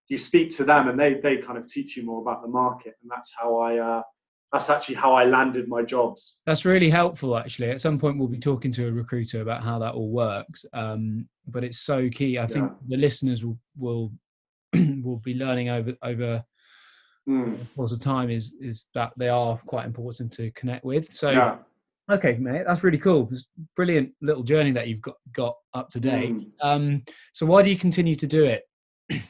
You 0.08 0.18
speak 0.18 0.56
to 0.58 0.64
them, 0.64 0.90
and 0.90 1.00
they 1.00 1.16
they 1.16 1.38
kind 1.38 1.58
of 1.58 1.68
teach 1.68 1.96
you 1.96 2.04
more 2.04 2.22
about 2.22 2.42
the 2.42 2.48
market, 2.48 2.96
and 3.02 3.10
that's 3.10 3.34
how 3.38 3.58
I 3.58 3.78
uh, 3.78 4.02
that's 4.52 4.70
actually 4.70 4.96
how 4.96 5.14
I 5.14 5.26
landed 5.26 5.68
my 5.68 5.82
jobs. 5.82 6.36
That's 6.46 6.65
really 6.65 6.89
helpful, 6.89 7.38
actually. 7.38 7.72
At 7.72 7.82
some 7.82 7.98
point, 7.98 8.18
we'll 8.18 8.27
be 8.27 8.39
talking 8.39 8.72
to 8.74 8.88
a 8.88 8.92
recruiter 8.92 9.42
about 9.42 9.63
how 9.63 9.80
that 9.80 9.94
all 9.94 10.12
works. 10.12 10.65
Um, 10.74 11.27
but 11.48 11.63
it's 11.63 11.80
so 11.80 12.10
key. 12.10 12.39
I 12.39 12.48
think 12.48 12.72
the 12.88 12.98
listeners 12.98 13.44
will 13.44 13.60
will 13.77 14.12
will 14.74 15.22
be 15.24 15.34
learning 15.36 15.70
over 15.70 15.94
over 16.04 16.44
Mm, 17.27 17.60
the 17.60 17.65
course 17.75 17.92
of 17.92 18.00
time 18.00 18.30
is 18.30 18.56
is 18.62 18.86
that 18.94 19.12
they 19.18 19.30
are 19.30 19.58
quite 19.65 19.86
important 19.86 20.32
to 20.34 20.51
connect 20.51 20.86
with. 20.86 21.12
So 21.12 21.32
yeah. 21.32 21.58
Okay, 22.10 22.38
mate, 22.38 22.64
that's 22.68 22.84
really 22.84 22.98
cool. 22.98 23.30
It's 23.32 23.48
brilliant 23.76 24.12
little 24.22 24.44
journey 24.44 24.72
that 24.72 24.88
you've 24.88 25.02
got 25.02 25.16
got 25.34 25.56
up 25.74 25.90
to 25.90 26.00
date. 26.00 26.34
Mm. 26.34 26.52
Um, 26.62 27.04
so 27.34 27.46
why 27.46 27.62
do 27.62 27.70
you 27.70 27.78
continue 27.78 28.16
to 28.16 28.28
do 28.28 28.46
it? 28.46 28.64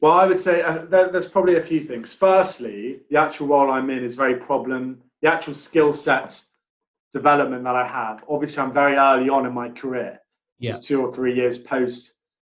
Well, 0.00 0.12
I 0.12 0.26
would 0.26 0.40
say 0.40 0.60
uh, 0.60 0.84
there, 0.90 1.10
there's 1.10 1.24
probably 1.24 1.56
a 1.56 1.62
few 1.62 1.82
things. 1.84 2.12
Firstly, 2.12 3.00
the 3.08 3.16
actual 3.18 3.46
role 3.46 3.70
I'm 3.70 3.88
in 3.88 4.04
is 4.04 4.14
very 4.14 4.34
problem. 4.34 5.00
The 5.22 5.32
actual 5.32 5.54
skill 5.54 5.94
set 5.94 6.42
development 7.10 7.64
that 7.64 7.74
I 7.74 7.86
have. 7.86 8.22
Obviously, 8.28 8.62
I'm 8.62 8.74
very 8.74 8.96
early 8.96 9.30
on 9.30 9.46
in 9.46 9.54
my 9.54 9.70
career. 9.70 10.20
Yeah. 10.58 10.72
Just 10.72 10.84
two 10.84 11.00
or 11.00 11.14
three 11.14 11.34
years 11.34 11.56
post 11.56 12.12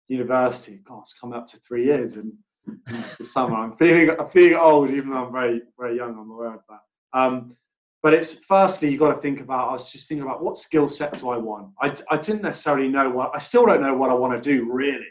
university. 0.09 0.79
God, 0.87 0.99
it's 1.01 1.13
come 1.13 1.33
up 1.33 1.47
to 1.47 1.57
three 1.67 1.85
years 1.85 2.17
in, 2.17 2.37
in 2.67 3.03
the 3.17 3.25
summer. 3.25 3.55
I'm 3.55 3.75
feeling 3.77 4.11
I'm 4.19 4.29
feeling 4.29 4.55
old, 4.55 4.91
even 4.91 5.09
though 5.09 5.25
I'm 5.25 5.31
very 5.31 5.61
very 5.79 5.95
young. 5.95 6.19
I'm 6.19 6.29
aware 6.29 6.53
of 6.53 6.61
that. 6.69 7.19
Um, 7.19 7.55
but 8.01 8.13
it's 8.13 8.33
firstly 8.47 8.89
you've 8.89 8.99
got 8.99 9.13
to 9.13 9.21
think 9.21 9.41
about. 9.41 9.69
I 9.69 9.73
was 9.73 9.89
just 9.89 10.07
thinking 10.07 10.25
about 10.25 10.43
what 10.43 10.57
skill 10.57 10.87
set 10.87 11.19
do 11.19 11.29
I 11.29 11.37
want. 11.37 11.69
I 11.81 11.95
I 12.09 12.17
didn't 12.17 12.43
necessarily 12.43 12.87
know 12.87 13.09
what. 13.09 13.31
I 13.33 13.39
still 13.39 13.65
don't 13.65 13.81
know 13.81 13.95
what 13.95 14.09
I 14.09 14.13
want 14.13 14.41
to 14.41 14.49
do 14.55 14.71
really. 14.71 15.05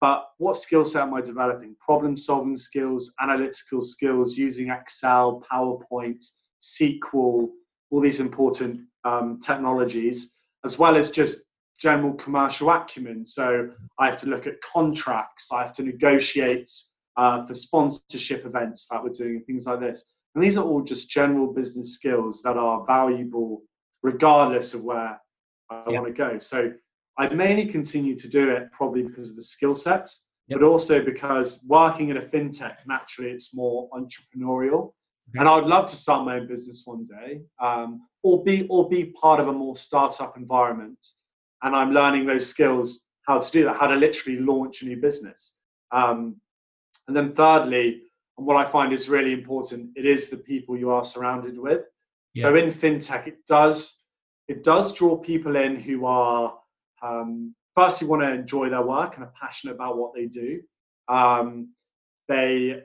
But 0.00 0.30
what 0.38 0.56
skill 0.56 0.84
set 0.84 1.02
am 1.02 1.14
I 1.14 1.20
developing? 1.20 1.76
Problem 1.80 2.16
solving 2.16 2.58
skills, 2.58 3.14
analytical 3.20 3.84
skills, 3.84 4.36
using 4.36 4.68
Excel, 4.68 5.44
PowerPoint, 5.50 6.26
SQL, 6.60 7.48
all 7.90 8.00
these 8.00 8.18
important 8.18 8.80
um, 9.04 9.38
technologies, 9.40 10.32
as 10.64 10.76
well 10.76 10.96
as 10.96 11.10
just 11.10 11.42
general 11.78 12.14
commercial 12.14 12.70
acumen. 12.70 13.24
So 13.24 13.70
I 14.00 14.06
have 14.06 14.18
to 14.22 14.26
look 14.26 14.48
at 14.48 14.60
contracts, 14.62 15.52
I 15.52 15.62
have 15.62 15.74
to 15.74 15.84
negotiate 15.84 16.68
uh, 17.16 17.46
for 17.46 17.54
sponsorship 17.54 18.44
events 18.44 18.88
that 18.90 19.02
we're 19.02 19.10
doing, 19.10 19.44
things 19.46 19.66
like 19.66 19.78
this. 19.78 20.02
And 20.34 20.42
these 20.42 20.56
are 20.56 20.64
all 20.64 20.82
just 20.82 21.10
general 21.10 21.52
business 21.52 21.94
skills 21.94 22.42
that 22.42 22.56
are 22.56 22.84
valuable 22.86 23.62
regardless 24.02 24.74
of 24.74 24.82
where 24.82 25.20
I 25.70 25.84
Yeah. 25.90 26.00
want 26.00 26.06
to 26.06 26.12
go. 26.12 26.38
So 26.40 26.72
I 27.18 27.28
mainly 27.28 27.66
continue 27.70 28.16
to 28.18 28.28
do 28.28 28.50
it 28.50 28.70
probably 28.72 29.02
because 29.02 29.30
of 29.30 29.36
the 29.36 29.42
skill 29.42 29.74
sets. 29.74 30.24
Yep. 30.48 30.58
but 30.58 30.66
also 30.66 31.02
because 31.04 31.62
working 31.64 32.08
in 32.08 32.16
a 32.16 32.22
fintech, 32.22 32.78
naturally, 32.86 33.30
it's 33.30 33.54
more 33.54 33.88
entrepreneurial. 33.90 34.92
Okay. 35.30 35.38
And 35.38 35.48
I 35.48 35.54
would 35.54 35.66
love 35.66 35.88
to 35.90 35.96
start 35.96 36.26
my 36.26 36.38
own 36.40 36.48
business 36.48 36.82
one 36.84 37.04
day, 37.04 37.42
um, 37.60 38.02
or 38.24 38.42
be 38.42 38.66
or 38.68 38.88
be 38.88 39.04
part 39.20 39.38
of 39.38 39.46
a 39.46 39.52
more 39.52 39.76
startup 39.76 40.36
environment. 40.36 40.98
And 41.62 41.76
I'm 41.76 41.92
learning 41.92 42.26
those 42.26 42.48
skills, 42.48 43.06
how 43.28 43.38
to 43.38 43.50
do 43.52 43.64
that, 43.64 43.76
how 43.76 43.86
to 43.86 43.94
literally 43.94 44.40
launch 44.40 44.82
a 44.82 44.86
new 44.86 44.96
business. 45.00 45.54
Um, 45.92 46.40
and 47.06 47.16
then 47.16 47.34
thirdly, 47.34 48.02
and 48.38 48.46
what 48.46 48.56
I 48.56 48.70
find 48.70 48.92
is 48.92 49.08
really 49.08 49.32
important, 49.32 49.90
it 49.94 50.06
is 50.06 50.28
the 50.28 50.36
people 50.38 50.76
you 50.76 50.90
are 50.90 51.04
surrounded 51.04 51.58
with. 51.58 51.82
So 52.36 52.56
in 52.56 52.72
fintech, 52.72 53.26
it 53.26 53.44
does 53.46 53.96
it 54.48 54.64
does 54.64 54.92
draw 54.92 55.16
people 55.16 55.56
in 55.56 55.76
who 55.80 56.04
are 56.06 56.54
um, 57.02 57.54
firstly 57.74 58.06
want 58.08 58.22
to 58.22 58.32
enjoy 58.32 58.68
their 58.70 58.82
work 58.82 59.14
and 59.16 59.24
are 59.24 59.32
passionate 59.40 59.74
about 59.74 59.96
what 59.98 60.14
they 60.14 60.26
do. 60.26 60.60
Um, 61.08 61.68
they 62.28 62.82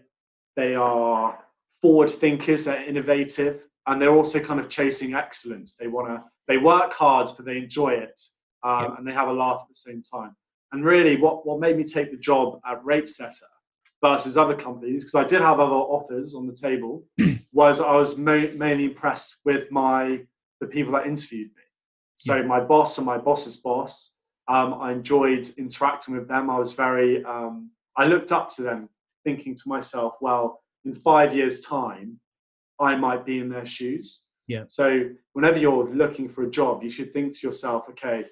they 0.56 0.76
are 0.76 1.40
forward 1.82 2.20
thinkers, 2.20 2.66
they're 2.66 2.84
innovative, 2.88 3.62
and 3.86 4.02
they're 4.02 4.14
also 4.16 4.40
kind 4.40 4.60
of 4.60 4.70
chasing 4.70 5.14
excellence. 5.14 5.76
They 5.80 5.88
want 5.88 6.08
to 6.10 6.24
they 6.48 6.58
work 6.58 6.94
hard, 6.94 7.30
but 7.36 7.46
they 7.46 7.58
enjoy 7.58 7.90
it, 7.94 8.20
um, 8.64 8.84
Yeah. 8.84 8.96
and 8.98 9.08
they 9.08 9.12
have 9.14 9.28
a 9.30 9.34
laugh 9.34 9.62
at 9.64 9.70
the 9.70 9.76
same 9.76 10.02
time. 10.02 10.36
And 10.72 10.84
really, 10.84 11.16
what 11.18 11.46
what 11.46 11.60
made 11.60 11.78
me 11.78 11.84
take 11.86 12.12
the 12.12 12.18
job 12.18 12.60
at 12.66 12.84
RateSetter 12.84 13.52
versus 14.02 14.38
other 14.38 14.56
companies, 14.56 15.04
because 15.04 15.16
I 15.16 15.24
did 15.28 15.42
have 15.42 15.60
other 15.60 15.74
offers 15.74 16.36
on 16.36 16.46
the 16.48 16.54
table, 16.54 17.04
was 17.52 17.80
I 17.80 17.96
was 17.96 18.18
ma- 18.18 18.54
mainly 18.56 18.86
impressed 18.86 19.36
with 19.46 19.70
my 19.72 20.20
the 20.62 20.68
people 20.68 20.94
that 20.94 21.06
interviewed 21.06 21.48
me. 21.48 21.64
So 22.18 22.36
Yeah. 22.36 22.42
my 22.44 22.60
boss 22.60 22.98
and 22.98 23.06
my 23.06 23.18
boss's 23.18 23.58
boss, 23.58 24.12
um, 24.48 24.74
I 24.76 24.92
enjoyed 24.92 25.54
interacting 25.58 26.16
with 26.16 26.28
them. 26.28 26.50
I 26.50 26.58
was 26.58 26.74
very, 26.74 27.24
um, 27.26 27.70
I 27.96 28.06
looked 28.06 28.32
up 28.32 28.50
to 28.56 28.64
them, 28.64 28.90
thinking 29.24 29.56
to 29.56 29.64
myself, 29.68 30.14
well, 30.22 30.64
in 30.86 30.96
five 30.96 31.36
years' 31.36 31.60
time, 31.62 32.20
I 32.80 32.96
might 32.96 33.24
be 33.26 33.38
in 33.40 33.50
their 33.50 33.66
shoes. 33.68 34.24
Yeah. 34.48 34.64
So 34.68 35.10
whenever 35.34 35.58
you're 35.58 35.94
looking 35.94 36.28
for 36.30 36.44
a 36.44 36.50
job, 36.50 36.82
you 36.84 36.90
should 36.90 37.14
think 37.14 37.34
to 37.38 37.46
yourself, 37.46 37.84
okay, 37.90 38.26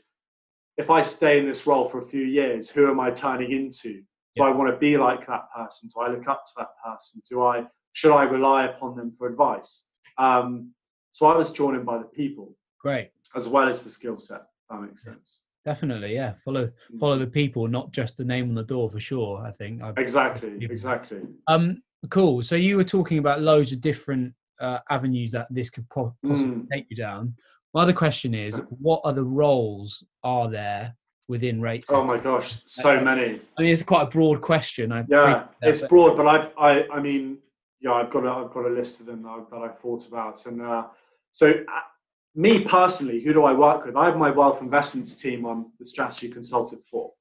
if 0.78 0.90
I 0.90 1.02
stay 1.04 1.38
in 1.40 1.46
this 1.48 1.68
role 1.68 1.88
for 1.90 2.02
a 2.02 2.08
few 2.08 2.24
years, 2.24 2.70
who 2.70 2.90
am 2.90 3.00
I 3.00 3.12
turning 3.12 3.52
into? 3.52 4.02
Do 4.36 4.44
Yeah. 4.44 4.50
I 4.50 4.52
want 4.52 4.70
to 4.74 4.78
be 4.78 4.98
like 4.98 5.26
that 5.28 5.46
person? 5.56 5.90
Do 5.94 6.02
I 6.02 6.10
look 6.10 6.28
up 6.28 6.46
to 6.46 6.52
that 6.58 6.70
person? 6.84 7.22
Do 7.30 7.44
I 7.44 7.66
should 7.94 8.14
I 8.14 8.24
rely 8.24 8.66
upon 8.66 8.96
them 8.98 9.14
for 9.18 9.28
advice? 9.28 9.86
Um, 10.18 10.74
so 11.12 11.28
I 11.28 11.38
was 11.38 11.50
drawn 11.52 11.76
in 11.76 11.86
by 11.86 11.98
the 11.98 12.04
people 12.04 12.54
Great. 12.80 13.12
as 13.36 13.48
well 13.48 13.70
as 13.70 13.82
the 13.82 13.90
skill 13.90 14.18
set. 14.18 14.42
If 14.42 14.48
that 14.70 14.82
makes 14.82 15.04
sense. 15.04 15.40
Definitely, 15.64 16.14
yeah. 16.14 16.34
Follow 16.44 16.70
follow 17.00 17.18
the 17.18 17.28
people, 17.28 17.68
not 17.68 17.92
just 17.92 18.18
the 18.18 18.26
name 18.26 18.50
on 18.50 18.56
the 18.56 18.64
door 18.64 18.90
for 18.90 19.00
sure. 19.00 19.42
I 19.46 19.52
think. 19.52 19.82
I've, 19.82 19.98
Exactly, 19.98 20.58
Yeah. 20.60 20.68
exactly. 20.70 21.22
um, 21.48 21.82
cool. 22.10 22.44
So 22.44 22.56
you 22.56 22.76
were 22.78 22.84
talking 22.84 23.18
about 23.20 23.42
loads 23.42 23.72
of 23.72 23.80
different 23.82 24.34
uh, 24.60 24.80
avenues 24.90 25.32
that 25.32 25.48
this 25.50 25.70
could 25.70 25.88
po- 25.90 26.16
possibly 26.26 26.56
Mm. 26.56 26.68
take 26.72 26.86
you 26.90 26.96
down. 26.96 27.36
My 27.74 27.82
other 27.84 27.94
question 27.94 28.34
is, 28.34 28.58
what 28.70 29.02
other 29.04 29.24
roles 29.26 30.02
are 30.24 30.50
there 30.50 30.96
within 31.28 31.62
rates? 31.62 31.90
Oh 31.92 32.04
my 32.04 32.18
gosh, 32.18 32.56
so 32.66 33.00
many. 33.02 33.40
I 33.58 33.62
mean, 33.62 33.72
it's 33.72 33.82
quite 33.84 34.04
a 34.04 34.10
broad 34.10 34.42
question. 34.42 34.92
I 34.92 35.00
Yeah, 35.08 35.46
that, 35.62 35.70
it's 35.70 35.82
but- 35.82 35.90
broad, 35.90 36.18
but 36.18 36.28
I've, 36.28 36.52
I, 36.58 36.88
I 36.94 37.00
mean, 37.00 37.38
yeah, 37.82 37.94
I've 37.94 38.12
got 38.12 38.26
a, 38.26 38.30
I've 38.30 38.54
got 38.54 38.66
a 38.66 38.70
list 38.70 39.00
of 39.00 39.06
them 39.08 39.24
that, 39.24 39.30
I've- 39.30 39.46
that 39.52 39.58
I've 39.58 39.80
thought 39.80 40.08
about, 40.08 40.46
and 40.46 40.62
uh, 40.62 40.84
so 41.32 41.50
uh, 41.52 41.80
me 42.36 42.64
personally, 42.64 43.22
who 43.22 43.34
do 43.34 43.44
I 43.44 43.54
work 43.54 43.86
with? 43.86 43.96
I 43.96 44.06
have 44.06 44.18
my 44.18 44.30
wealth 44.30 44.62
investments 44.62 45.14
team 45.16 45.46
on 45.46 45.72
the 45.80 45.86
strategy 45.86 46.30
consultant 46.30 46.82
for. 46.90 47.12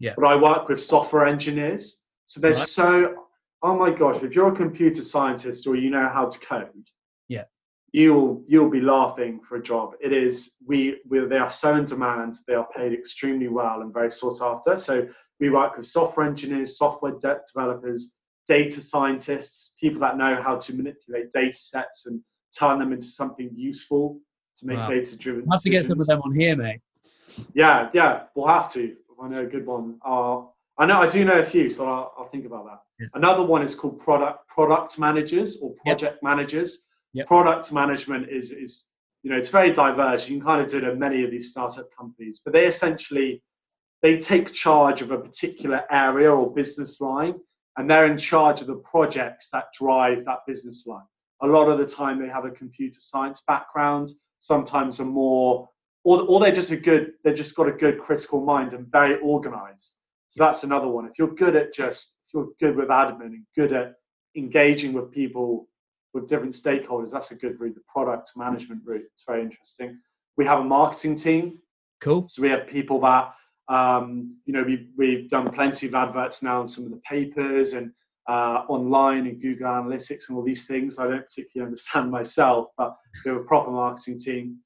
Yeah. 0.00 0.14
But 0.16 0.26
I 0.26 0.34
work 0.34 0.68
with 0.68 0.82
software 0.82 1.26
engineers. 1.26 1.98
So 2.26 2.40
there's 2.40 2.58
Right. 2.58 2.68
so, 2.68 3.14
oh 3.62 3.76
my 3.78 3.90
gosh, 3.90 4.22
if 4.22 4.34
you're 4.34 4.52
a 4.52 4.56
computer 4.56 5.02
scientist 5.02 5.66
or 5.68 5.76
you 5.76 5.90
know 5.90 6.08
how 6.12 6.28
to 6.28 6.38
code. 6.40 6.88
You'll 7.94 8.42
you'll 8.48 8.68
be 8.68 8.80
laughing 8.80 9.40
for 9.48 9.54
a 9.56 9.62
job. 9.62 9.92
It 10.02 10.12
is 10.12 10.54
we 10.66 10.96
we 11.08 11.24
they 11.26 11.38
are 11.38 11.50
so 11.50 11.76
in 11.76 11.84
demand. 11.84 12.38
They 12.48 12.54
are 12.54 12.66
paid 12.76 12.92
extremely 12.92 13.46
well 13.46 13.82
and 13.82 13.92
very 13.94 14.10
sought 14.10 14.42
after. 14.42 14.76
So 14.76 15.06
we 15.38 15.48
work 15.50 15.76
with 15.76 15.86
software 15.86 16.26
engineers, 16.26 16.76
software 16.76 17.12
de- 17.20 17.40
developers, 17.54 18.12
data 18.48 18.80
scientists, 18.80 19.74
people 19.80 20.00
that 20.00 20.16
know 20.18 20.42
how 20.42 20.56
to 20.56 20.74
manipulate 20.74 21.30
data 21.32 21.56
sets 21.56 22.06
and 22.06 22.20
turn 22.58 22.80
them 22.80 22.92
into 22.92 23.06
something 23.06 23.48
useful 23.54 24.18
to 24.58 24.66
make 24.66 24.78
Wow. 24.78 24.88
data 24.90 25.16
driven 25.16 25.44
I 25.50 25.54
have 25.54 25.62
to 25.62 25.70
get 25.70 25.86
some 25.88 26.00
of 26.00 26.06
them 26.06 26.20
on 26.24 26.34
here, 26.34 26.56
mate. 26.56 26.80
Yeah, 27.54 27.90
yeah, 27.94 28.24
we'll 28.34 28.48
have 28.48 28.72
to. 28.72 28.94
I 29.22 29.28
know 29.28 29.42
a 29.42 29.46
good 29.46 29.66
one. 29.66 29.98
Uh, 30.04 30.42
I 30.78 30.86
know 30.86 31.00
I 31.00 31.08
do 31.08 31.24
know 31.24 31.38
a 31.38 31.46
few, 31.46 31.70
so 31.70 31.86
I'll, 31.86 32.12
I'll 32.18 32.28
think 32.28 32.44
about 32.44 32.64
that. 32.66 32.80
Yeah. 32.98 33.06
Another 33.14 33.44
one 33.44 33.62
is 33.62 33.72
called 33.76 34.00
product 34.00 34.48
product 34.48 34.98
managers 34.98 35.58
or 35.62 35.70
Yep. 35.70 35.98
project 35.98 36.22
managers. 36.24 36.70
Yep. 37.14 37.26
Product 37.26 37.72
management 37.72 38.28
is 38.28 38.50
is 38.50 38.86
you 39.22 39.30
know 39.30 39.36
it's 39.36 39.48
very 39.48 39.72
diverse. 39.72 40.28
You 40.28 40.36
can 40.36 40.46
kind 40.46 40.60
of 40.60 40.68
do 40.68 40.78
it 40.78 40.84
at 40.84 40.98
many 40.98 41.24
of 41.24 41.30
these 41.30 41.50
startup 41.50 41.88
companies, 41.96 42.40
but 42.44 42.52
they 42.52 42.66
essentially 42.66 43.42
they 44.02 44.18
take 44.18 44.52
charge 44.52 45.00
of 45.00 45.10
a 45.10 45.18
particular 45.18 45.82
area 45.90 46.30
or 46.30 46.52
business 46.52 47.00
line, 47.00 47.34
and 47.76 47.88
they're 47.88 48.06
in 48.06 48.18
charge 48.18 48.60
of 48.60 48.66
the 48.66 48.82
projects 48.92 49.48
that 49.52 49.66
drive 49.78 50.24
that 50.26 50.40
business 50.46 50.84
line. 50.86 51.06
A 51.42 51.46
lot 51.46 51.68
of 51.68 51.78
the 51.78 51.86
time, 51.86 52.20
they 52.20 52.28
have 52.28 52.44
a 52.44 52.50
computer 52.50 52.98
science 53.00 53.42
background. 53.46 54.10
Sometimes 54.40 55.00
a 55.00 55.04
more 55.04 55.70
or, 56.04 56.22
or 56.22 56.40
they're 56.40 56.54
just 56.54 56.70
a 56.70 56.76
good 56.76 57.12
they've 57.24 57.34
just 57.36 57.54
got 57.54 57.68
a 57.68 57.72
good 57.72 57.98
critical 57.98 58.44
mind 58.44 58.72
and 58.74 58.86
very 58.92 59.18
organized 59.20 59.92
so 60.28 60.44
that's 60.44 60.62
another 60.62 60.88
one 60.88 61.06
if 61.06 61.12
you're 61.18 61.34
good 61.34 61.56
at 61.56 61.74
just 61.74 62.12
if 62.26 62.34
you're 62.34 62.48
good 62.60 62.76
with 62.76 62.88
admin 62.88 63.26
and 63.26 63.46
good 63.56 63.72
at 63.72 63.94
engaging 64.36 64.92
with 64.92 65.10
people 65.10 65.66
with 66.14 66.28
different 66.28 66.54
stakeholders 66.54 67.10
that's 67.10 67.30
a 67.32 67.34
good 67.34 67.58
route 67.60 67.74
the 67.74 67.80
product 67.92 68.30
management 68.36 68.80
route 68.84 69.02
it's 69.12 69.24
very 69.26 69.42
interesting 69.42 69.98
we 70.36 70.44
have 70.44 70.60
a 70.60 70.64
marketing 70.64 71.16
team 71.16 71.58
Cool. 72.00 72.26
so 72.28 72.42
we 72.42 72.48
have 72.48 72.66
people 72.66 73.00
that 73.00 73.34
um, 73.68 74.36
you 74.46 74.52
know 74.52 74.62
we've, 74.62 74.88
we've 74.96 75.28
done 75.30 75.50
plenty 75.50 75.86
of 75.86 75.94
adverts 75.94 76.42
now 76.42 76.60
in 76.62 76.68
some 76.68 76.84
of 76.84 76.90
the 76.90 77.00
papers 77.08 77.72
and 77.72 77.90
uh, 78.28 78.64
online 78.68 79.26
and 79.26 79.40
google 79.40 79.66
analytics 79.66 80.28
and 80.28 80.36
all 80.36 80.42
these 80.44 80.66
things 80.66 80.98
i 80.98 81.06
don't 81.06 81.26
particularly 81.28 81.66
understand 81.66 82.10
myself 82.18 82.68
but 82.78 82.96
we 83.24 83.30
have 83.30 83.40
a 83.40 83.44
proper 83.44 83.70
marketing 83.70 84.18
team 84.18 84.58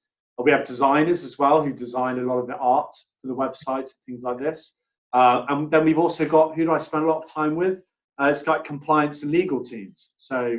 We 0.45 0.52
have 0.52 0.64
designers 0.64 1.25
as 1.25 1.38
well 1.38 1.62
who 1.64 1.73
design 1.73 2.19
a 2.19 2.23
lot 2.23 2.38
of 2.38 2.47
the 2.47 2.57
art 2.57 2.95
for 3.21 3.28
the 3.28 3.35
websites 3.35 3.90
and 3.95 4.00
things 4.07 4.23
like 4.23 4.38
this. 4.38 4.76
Uh, 5.12 5.45
and 5.49 5.71
then 5.71 5.85
we've 5.85 5.99
also 5.99 6.25
got 6.28 6.55
who 6.55 6.64
do 6.64 6.73
I 6.73 6.78
spend 6.78 7.05
a 7.05 7.09
lot 7.09 7.23
of 7.25 7.31
time 7.31 7.57
with? 7.57 7.78
Uh, 8.21 8.26
it's 8.26 8.47
like 8.47 8.64
compliance 8.64 9.23
and 9.23 9.33
legal 9.33 9.61
teams. 9.64 10.11
So, 10.17 10.59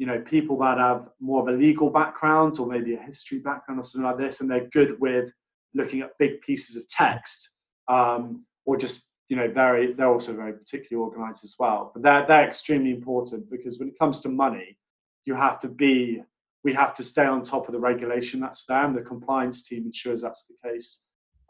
you 0.00 0.06
know, 0.06 0.18
people 0.18 0.56
that 0.56 0.78
have 0.78 1.10
more 1.20 1.42
of 1.42 1.48
a 1.48 1.58
legal 1.58 1.90
background 1.90 2.58
or 2.58 2.66
maybe 2.66 2.94
a 2.94 2.98
history 2.98 3.38
background 3.38 3.78
or 3.78 3.82
something 3.82 4.10
like 4.10 4.16
this, 4.16 4.40
and 4.40 4.50
they're 4.50 4.70
good 4.72 4.98
with 4.98 5.30
looking 5.74 6.00
at 6.00 6.16
big 6.18 6.40
pieces 6.40 6.74
of 6.74 6.88
text, 6.88 7.50
um, 7.86 8.42
or 8.64 8.78
just 8.78 9.08
you 9.28 9.36
know, 9.36 9.50
very 9.50 9.92
they're 9.92 10.08
also 10.08 10.32
very 10.32 10.54
particularly 10.54 11.04
organized 11.04 11.44
as 11.44 11.54
well. 11.58 11.90
But 11.92 12.02
they're 12.02 12.26
they're 12.26 12.48
extremely 12.48 12.92
important 12.92 13.50
because 13.50 13.78
when 13.78 13.88
it 13.88 13.98
comes 13.98 14.20
to 14.20 14.30
money, 14.30 14.78
you 15.26 15.34
have 15.34 15.60
to 15.60 15.68
be 15.68 16.22
we 16.64 16.72
have 16.72 16.94
to 16.94 17.04
stay 17.04 17.26
on 17.26 17.42
top 17.42 17.68
of 17.68 17.72
the 17.72 17.78
regulation 17.78 18.40
that's 18.40 18.64
there, 18.64 18.82
and 18.86 18.96
the 18.96 19.02
compliance 19.02 19.62
team 19.64 19.84
ensures 19.84 20.22
that's 20.22 20.44
the 20.48 20.70
case. 20.70 21.00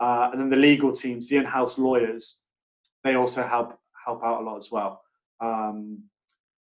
Uh, 0.00 0.30
and 0.32 0.40
then 0.40 0.50
the 0.50 0.56
legal 0.56 0.90
teams, 0.90 1.28
the 1.28 1.36
in-house 1.36 1.78
lawyers, 1.78 2.38
they 3.04 3.14
also 3.14 3.44
help 3.44 3.78
help 4.04 4.24
out 4.24 4.42
a 4.42 4.44
lot 4.44 4.56
as 4.56 4.72
well. 4.72 5.02
Um, 5.40 6.02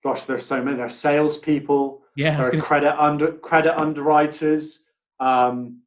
gosh, 0.04 0.24
there's 0.26 0.46
so 0.46 0.62
many. 0.64 0.78
There's 0.78 0.98
salespeople, 0.98 2.02
Yeah, 2.16 2.36
there 2.38 2.48
are 2.48 2.52
gonna, 2.52 2.64
credit 2.64 2.96
under 3.02 3.34
credit 3.34 3.80
underwriters, 3.80 4.80
um, 5.20 5.80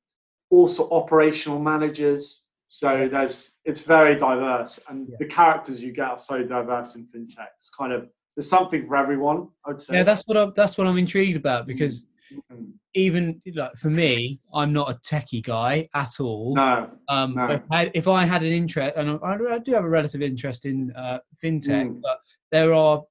also 0.50 0.88
operational 0.90 1.59
managers. 1.59 2.40
So 2.68 3.09
there's 3.11 3.50
it's 3.64 3.80
very 3.80 4.14
diverse, 4.18 4.80
and 4.88 5.09
Yeah. 5.09 5.16
the 5.21 5.26
characters 5.26 5.80
you 5.80 5.92
get 5.92 6.09
are 6.09 6.18
so 6.18 6.42
diverse 6.42 6.94
in 6.97 7.06
fintech. 7.06 7.49
It's 7.59 7.71
kind 7.71 7.92
of 7.92 8.09
there's 8.37 8.49
something 8.49 8.87
for 8.88 8.97
everyone. 8.97 9.49
I'd 9.66 9.80
say. 9.80 9.94
yeah, 9.97 10.02
that's 10.02 10.23
what 10.26 10.37
I'm, 10.37 10.52
that's 10.56 10.76
what 10.76 10.87
I'm 10.87 10.99
intrigued 10.99 11.37
about 11.37 11.66
because 11.66 12.04
Mm. 12.50 12.73
even 12.94 13.40
like 13.54 13.75
for 13.76 13.90
me, 13.90 14.40
I'm 14.52 14.73
not 14.73 14.90
a 14.90 14.94
techie 14.94 15.44
guy 15.44 15.88
at 15.94 16.18
all. 16.18 16.54
no, 16.56 16.90
Um, 17.09 17.35
No. 17.35 17.47
if, 17.50 17.62
I, 17.71 17.90
if 17.94 18.09
I 18.09 18.25
had 18.25 18.42
an 18.42 18.52
interest, 18.52 18.94
and 18.97 19.21
I, 19.23 19.37
I 19.54 19.59
do 19.59 19.73
have 19.73 19.85
a 19.85 19.88
relative 19.88 20.21
interest 20.23 20.64
in 20.66 20.90
uh, 20.97 21.18
fintech, 21.40 21.87
Mm. 21.87 22.00
but 22.02 22.18
there 22.50 22.73
are 22.75 23.04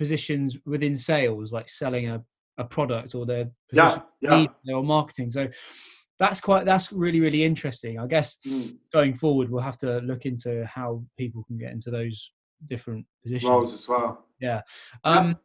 positions 0.00 0.56
within 0.64 0.96
sales, 0.96 1.52
like 1.52 1.68
selling 1.68 2.08
a, 2.08 2.22
a 2.56 2.64
product 2.64 3.14
or 3.14 3.26
their 3.26 3.50
yeah, 3.70 3.98
yeah. 4.22 4.46
or 4.74 4.82
marketing. 4.82 5.30
So 5.30 5.46
that's 6.18 6.40
quite 6.40 6.64
that's 6.64 6.90
really 6.90 7.20
really 7.20 7.44
interesting. 7.44 7.98
I 7.98 8.06
guess 8.06 8.38
Mm. 8.46 8.78
going 8.92 9.14
forward, 9.14 9.50
we'll 9.50 9.62
have 9.70 9.76
to 9.78 9.92
look 10.10 10.24
into 10.24 10.64
how 10.76 11.04
people 11.18 11.44
can 11.48 11.58
get 11.58 11.72
into 11.72 11.90
those 11.90 12.32
different 12.64 13.04
positions. 13.22 13.50
roles 13.50 13.74
as 13.74 13.86
well. 13.86 14.24
Yeah. 14.40 14.62
Um, 15.04 15.36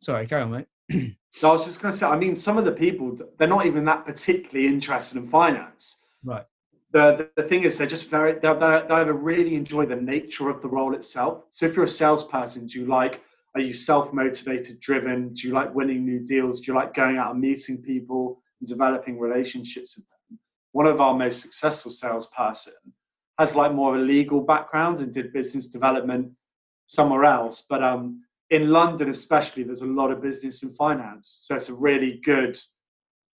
sorry, 0.00 0.26
carry 0.26 0.42
on, 0.42 0.50
mate. 0.56 0.66
No, 1.42 1.50
I 1.50 1.52
was 1.52 1.64
just 1.64 1.80
going 1.80 1.92
to 1.94 1.98
say, 2.00 2.06
I 2.06 2.16
mean, 2.18 2.34
some 2.34 2.58
of 2.58 2.64
the 2.64 2.72
people, 2.72 3.16
they're 3.38 3.46
not 3.56 3.64
even 3.64 3.84
that 3.84 4.04
particularly 4.04 4.66
interested 4.66 5.16
in 5.16 5.28
finance. 5.30 5.98
Right. 6.24 6.44
the, 6.92 7.28
the 7.36 7.44
thing 7.44 7.62
is, 7.62 7.76
they're 7.76 7.86
just 7.96 8.10
very, 8.10 8.32
they 8.40 8.48
either 8.48 9.12
really 9.12 9.54
enjoy 9.54 9.86
the 9.86 9.94
nature 10.14 10.50
of 10.50 10.60
the 10.60 10.66
role 10.68 10.92
itself. 10.96 11.44
So 11.52 11.66
if 11.66 11.76
you're 11.76 11.84
a 11.84 11.88
salesperson, 11.88 12.66
do 12.66 12.80
you 12.80 12.86
like, 12.86 13.20
are 13.54 13.60
you 13.60 13.74
self 13.74 14.12
motivated, 14.12 14.80
driven? 14.80 15.34
Do 15.34 15.48
you 15.48 15.54
like 15.54 15.74
winning 15.74 16.04
new 16.04 16.20
deals? 16.20 16.60
Do 16.60 16.72
you 16.72 16.78
like 16.78 16.94
going 16.94 17.18
out 17.18 17.32
and 17.32 17.40
meeting 17.40 17.78
people 17.78 18.40
and 18.60 18.68
developing 18.68 19.18
relationships 19.18 19.96
with 19.96 20.06
them? 20.06 20.38
One 20.72 20.86
of 20.86 21.00
our 21.00 21.14
most 21.14 21.42
successful 21.42 21.90
salesperson 21.90 22.74
has 23.38 23.54
like 23.54 23.72
more 23.72 23.96
of 23.96 24.00
a 24.00 24.04
legal 24.04 24.40
background 24.40 25.00
and 25.00 25.12
did 25.12 25.32
business 25.32 25.66
development 25.66 26.30
somewhere 26.86 27.24
else. 27.24 27.64
But 27.68 27.82
um, 27.82 28.22
in 28.50 28.70
London, 28.70 29.10
especially, 29.10 29.64
there's 29.64 29.80
a 29.80 29.86
lot 29.86 30.12
of 30.12 30.22
business 30.22 30.62
and 30.62 30.76
finance. 30.76 31.38
So 31.40 31.56
it's 31.56 31.68
a 31.68 31.74
really 31.74 32.20
good, 32.24 32.58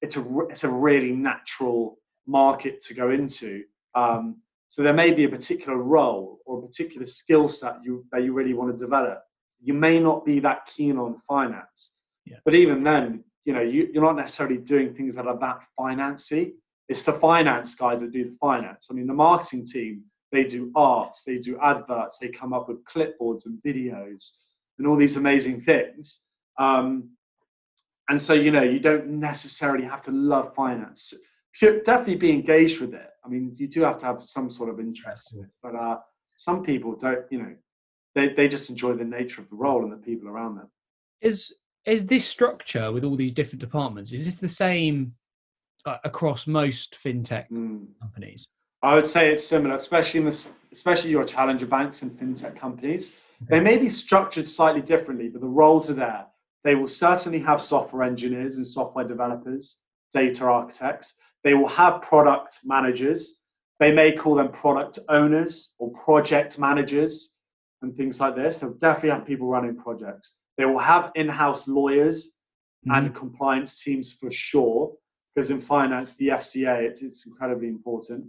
it's 0.01 0.17
a, 0.17 0.25
it's 0.49 0.63
a 0.63 0.69
really 0.69 1.11
natural 1.11 1.99
market 2.27 2.81
to 2.85 2.93
go 2.93 3.11
into. 3.11 3.63
Um, 3.95 4.37
so 4.69 4.81
there 4.81 4.93
may 4.93 5.11
be 5.11 5.25
a 5.25 5.29
particular 5.29 5.77
role 5.77 6.39
or 6.45 6.59
a 6.59 6.67
particular 6.67 7.05
skill 7.05 7.47
set 7.49 7.75
you, 7.83 8.05
that 8.11 8.23
you 8.23 8.33
really 8.33 8.53
want 8.53 8.71
to 8.71 8.77
develop. 8.77 9.21
You 9.61 9.73
may 9.73 9.99
not 9.99 10.25
be 10.25 10.39
that 10.39 10.67
keen 10.75 10.97
on 10.97 11.21
finance, 11.27 11.91
yeah. 12.25 12.37
but 12.45 12.55
even 12.55 12.83
then, 12.83 13.23
you 13.45 13.53
know, 13.53 13.61
you, 13.61 13.89
you're 13.93 14.03
not 14.03 14.15
necessarily 14.15 14.57
doing 14.57 14.93
things 14.93 15.15
that 15.15 15.27
are 15.27 15.37
that 15.39 15.59
financy. 15.79 16.53
It's 16.89 17.03
the 17.03 17.13
finance 17.13 17.75
guys 17.75 17.99
that 18.01 18.11
do 18.11 18.25
the 18.25 18.37
finance. 18.39 18.87
I 18.89 18.93
mean, 18.93 19.07
the 19.07 19.13
marketing 19.13 19.65
team, 19.65 20.03
they 20.31 20.43
do 20.43 20.71
art, 20.75 21.15
they 21.25 21.37
do 21.37 21.59
adverts, 21.59 22.17
they 22.19 22.29
come 22.29 22.53
up 22.53 22.67
with 22.67 22.83
clipboards 22.85 23.45
and 23.45 23.59
videos 23.65 24.31
and 24.77 24.87
all 24.87 24.97
these 24.97 25.15
amazing 25.15 25.61
things. 25.61 26.21
Um, 26.59 27.09
and 28.09 28.21
so, 28.21 28.33
you 28.33 28.51
know, 28.51 28.63
you 28.63 28.79
don't 28.79 29.07
necessarily 29.07 29.85
have 29.85 30.01
to 30.03 30.11
love 30.11 30.53
finance 30.55 31.13
definitely 31.59 32.15
be 32.15 32.31
engaged 32.31 32.79
with 32.79 32.93
it. 32.93 33.09
I 33.23 33.29
mean, 33.29 33.53
you 33.57 33.67
do 33.67 33.81
have 33.81 33.99
to 33.99 34.05
have 34.05 34.23
some 34.23 34.49
sort 34.49 34.69
of 34.69 34.79
interest 34.79 35.33
in 35.33 35.41
it, 35.41 35.49
but 35.61 35.75
uh, 35.75 35.97
some 36.37 36.63
people 36.63 36.95
don't. 36.95 37.25
You 37.29 37.39
know, 37.39 37.55
they 38.15 38.29
they 38.29 38.47
just 38.47 38.69
enjoy 38.69 38.93
the 38.93 39.03
nature 39.03 39.41
of 39.41 39.49
the 39.49 39.55
role 39.55 39.83
and 39.83 39.91
the 39.91 39.97
people 39.97 40.29
around 40.29 40.55
them. 40.55 40.69
Is 41.21 41.53
is 41.85 42.05
this 42.05 42.25
structure 42.25 42.91
with 42.91 43.03
all 43.03 43.15
these 43.15 43.31
different 43.31 43.59
departments? 43.59 44.11
Is 44.11 44.25
this 44.25 44.35
the 44.35 44.47
same 44.47 45.13
uh, 45.85 45.97
across 46.03 46.45
most 46.45 46.95
fintech 47.03 47.49
mm. 47.51 47.85
companies? 47.99 48.47
I 48.83 48.95
would 48.95 49.05
say 49.05 49.31
it's 49.31 49.45
similar, 49.45 49.75
especially 49.75 50.19
in 50.19 50.25
this, 50.25 50.47
especially 50.71 51.11
your 51.11 51.23
challenger 51.23 51.65
banks 51.65 52.01
and 52.01 52.11
fintech 52.11 52.57
companies. 52.57 53.11
Okay. 53.43 53.57
They 53.57 53.59
may 53.59 53.77
be 53.77 53.89
structured 53.89 54.47
slightly 54.47 54.81
differently, 54.81 55.29
but 55.29 55.41
the 55.41 55.47
roles 55.47 55.89
are 55.89 55.95
there. 55.95 56.25
They 56.63 56.75
will 56.75 56.87
certainly 56.87 57.39
have 57.39 57.61
software 57.61 58.03
engineers 58.03 58.57
and 58.57 58.65
software 58.65 59.07
developers, 59.07 59.77
data 60.13 60.45
architects. 60.45 61.13
They 61.43 61.55
will 61.55 61.67
have 61.67 62.03
product 62.03 62.59
managers. 62.63 63.39
They 63.79 63.91
may 63.91 64.11
call 64.11 64.35
them 64.35 64.51
product 64.51 64.99
owners 65.09 65.71
or 65.79 65.91
project 65.91 66.59
managers 66.59 67.30
and 67.81 67.95
things 67.95 68.19
like 68.19 68.35
this. 68.35 68.57
They'll 68.57 68.73
definitely 68.73 69.09
have 69.09 69.25
people 69.25 69.47
running 69.47 69.75
projects. 69.75 70.33
They 70.57 70.65
will 70.65 70.79
have 70.79 71.11
in 71.15 71.27
house 71.27 71.67
lawyers 71.67 72.27
mm-hmm. 72.87 72.91
and 72.91 73.15
compliance 73.15 73.81
teams 73.81 74.11
for 74.11 74.31
sure, 74.31 74.93
because 75.33 75.49
in 75.49 75.61
finance, 75.61 76.13
the 76.15 76.29
FCA, 76.29 76.83
it, 76.83 76.99
it's 77.01 77.25
incredibly 77.25 77.67
important. 77.67 78.25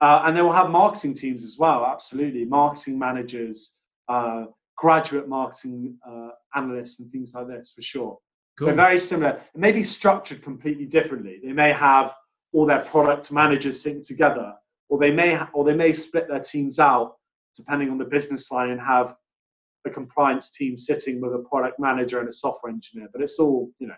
Uh, 0.00 0.22
and 0.24 0.36
they 0.36 0.42
will 0.42 0.52
have 0.52 0.70
marketing 0.70 1.14
teams 1.14 1.42
as 1.42 1.56
well, 1.58 1.86
absolutely. 1.86 2.44
Marketing 2.44 2.98
managers, 2.98 3.76
uh, 4.08 4.44
graduate 4.76 5.28
marketing 5.28 5.96
uh, 6.06 6.30
analysts, 6.54 6.98
and 6.98 7.10
things 7.10 7.32
like 7.34 7.48
this 7.48 7.72
for 7.74 7.82
sure. 7.82 8.18
Cool. 8.58 8.68
So 8.68 8.74
very 8.74 8.98
similar. 8.98 9.40
It 9.54 9.58
may 9.58 9.72
be 9.72 9.84
structured 9.84 10.42
completely 10.42 10.86
differently. 10.86 11.40
They 11.42 11.52
may 11.52 11.72
have 11.72 12.12
all 12.52 12.66
their 12.66 12.84
product 12.84 13.30
managers 13.30 13.80
sitting 13.82 14.02
together, 14.02 14.52
or 14.88 14.98
they 14.98 15.10
may 15.10 15.38
or 15.52 15.64
they 15.64 15.74
may 15.74 15.92
split 15.92 16.28
their 16.28 16.40
teams 16.40 16.78
out 16.78 17.16
depending 17.56 17.90
on 17.90 17.98
the 17.98 18.04
business 18.04 18.50
line 18.50 18.70
and 18.70 18.80
have 18.80 19.14
a 19.86 19.90
compliance 19.90 20.50
team 20.50 20.76
sitting 20.76 21.20
with 21.20 21.34
a 21.34 21.38
product 21.38 21.78
manager 21.78 22.20
and 22.20 22.28
a 22.28 22.32
software 22.32 22.72
engineer. 22.72 23.08
But 23.12 23.22
it's 23.22 23.38
all 23.38 23.70
you 23.78 23.88
know. 23.88 23.94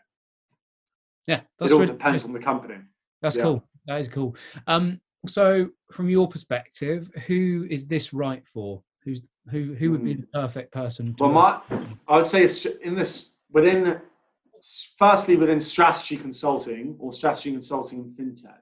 Yeah, 1.27 1.41
it 1.61 1.71
all 1.73 1.81
really 1.81 1.93
depends 1.93 2.25
on 2.25 2.33
the 2.33 2.39
company. 2.39 2.77
That's 3.21 3.37
yeah. 3.37 3.43
cool. 3.43 3.65
That 3.87 4.01
is 4.01 4.09
cool. 4.09 4.37
Um, 4.67 5.01
so 5.27 5.69
from 5.93 6.09
your 6.09 6.29
perspective, 6.29 7.11
who 7.27 7.67
is 7.71 7.87
this 7.87 8.13
right 8.13 8.47
for? 8.47 8.83
Who's 9.05 9.23
who? 9.51 9.75
Who 9.75 9.91
would 9.93 10.05
be 10.05 10.15
hmm. 10.15 10.21
the 10.23 10.27
perfect 10.29 10.73
person? 10.73 11.15
well, 11.19 11.31
my, 11.31 11.61
I 12.09 12.17
would 12.17 12.27
say 12.27 12.49
in 12.83 12.95
this 12.95 13.31
within 13.51 14.01
firstly, 14.99 15.37
within 15.37 15.61
strategy 15.61 16.17
consulting 16.17 16.97
or 16.99 17.13
strategy 17.13 17.53
consulting 17.53 17.99
in 17.99 18.27
fintech, 18.27 18.61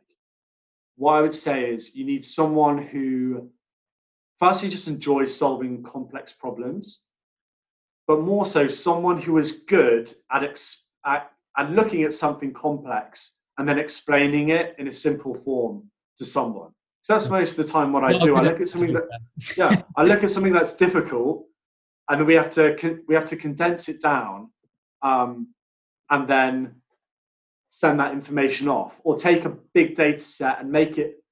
what 0.97 1.13
I 1.13 1.21
would 1.21 1.35
say 1.35 1.71
is 1.71 1.95
you 1.95 2.05
need 2.05 2.25
someone 2.25 2.79
who, 2.79 3.51
firstly, 4.41 4.69
just 4.69 4.89
enjoys 4.89 5.35
solving 5.35 5.83
complex 5.83 6.33
problems, 6.33 7.03
but 8.07 8.21
more 8.21 8.47
so 8.47 8.69
someone 8.69 9.21
who 9.21 9.39
is 9.39 9.63
good 9.69 10.15
at, 10.33 10.45
ex- 10.45 10.85
at, 11.05 11.31
at 11.59 11.71
looking 11.71 12.05
at 12.05 12.15
something 12.15 12.53
complex 12.53 13.33
and 13.59 13.69
then 13.69 13.79
explaining 13.79 14.51
it 14.51 14.75
in 14.79 14.89
a 14.89 14.93
simple 14.93 15.35
form 15.45 15.91
to 16.19 16.25
someone. 16.25 16.71
So 17.03 17.13
that's 17.13 17.29
most 17.29 17.53
of 17.53 17.57
the 17.59 17.73
time 17.73 17.93
what 17.93 18.03
I 18.03 18.19
do. 18.19 18.37
I 18.37 18.43
look 18.43 18.61
at 18.61 18.69
something 18.69 18.93
that, 18.93 19.05
yeah, 19.57 19.83
I 19.97 20.03
look 20.03 20.25
at 20.25 20.31
something 20.31 20.53
that's 20.53 20.73
difficult, 20.73 21.47
and 22.11 22.27
we 22.27 22.35
have 22.35 22.51
to 22.55 23.01
we 23.07 23.15
have 23.15 23.27
to 23.27 23.37
condense 23.37 23.89
it 23.89 24.03
down 24.03 24.51
um, 25.03 25.55
and 26.11 26.29
then 26.29 26.75
send 27.71 28.01
that 28.01 28.13
information 28.13 28.69
off 28.69 28.93
or 29.05 29.17
take 29.17 29.45
a 29.45 29.51
big 29.73 29.97
data 29.97 30.19
set 30.19 30.61
and 30.61 30.71
make 30.71 30.99
it 30.99 31.23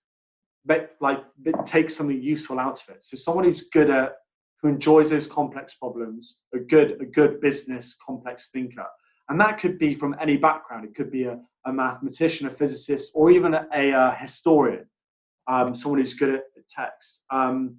make, 0.67 0.89
like 1.01 1.19
take 1.67 1.91
something 1.91 2.21
useful 2.21 2.59
out 2.59 2.83
of 2.83 2.95
it 2.95 3.05
so 3.05 3.17
someone 3.17 3.45
who's 3.45 3.65
good 3.73 3.91
at 3.91 4.15
who 4.61 4.69
enjoys 4.69 5.11
those 5.11 5.27
complex 5.27 5.75
problems 5.75 6.39
a 6.55 6.59
good 6.59 6.99
a 7.01 7.05
good 7.05 7.41
business 7.41 7.97
complex 8.05 8.49
thinker 8.53 8.87
and 9.29 9.41
that 9.41 9.59
could 9.61 9.79
be 9.79 9.95
from 9.95 10.15
any 10.21 10.37
background 10.37 10.85
it 10.85 10.95
could 10.95 11.11
be 11.11 11.25
a, 11.25 11.39
a 11.67 11.73
mathematician 11.73 12.47
a 12.47 12.51
physicist 12.51 13.11
or 13.15 13.31
even 13.31 13.55
a, 13.55 13.67
a, 13.75 13.91
a 13.93 14.17
historian 14.21 14.85
um, 15.47 15.75
someone 15.75 16.01
who's 16.01 16.15
good 16.15 16.35
at 16.35 16.43
text 16.69 17.21
um, 17.31 17.77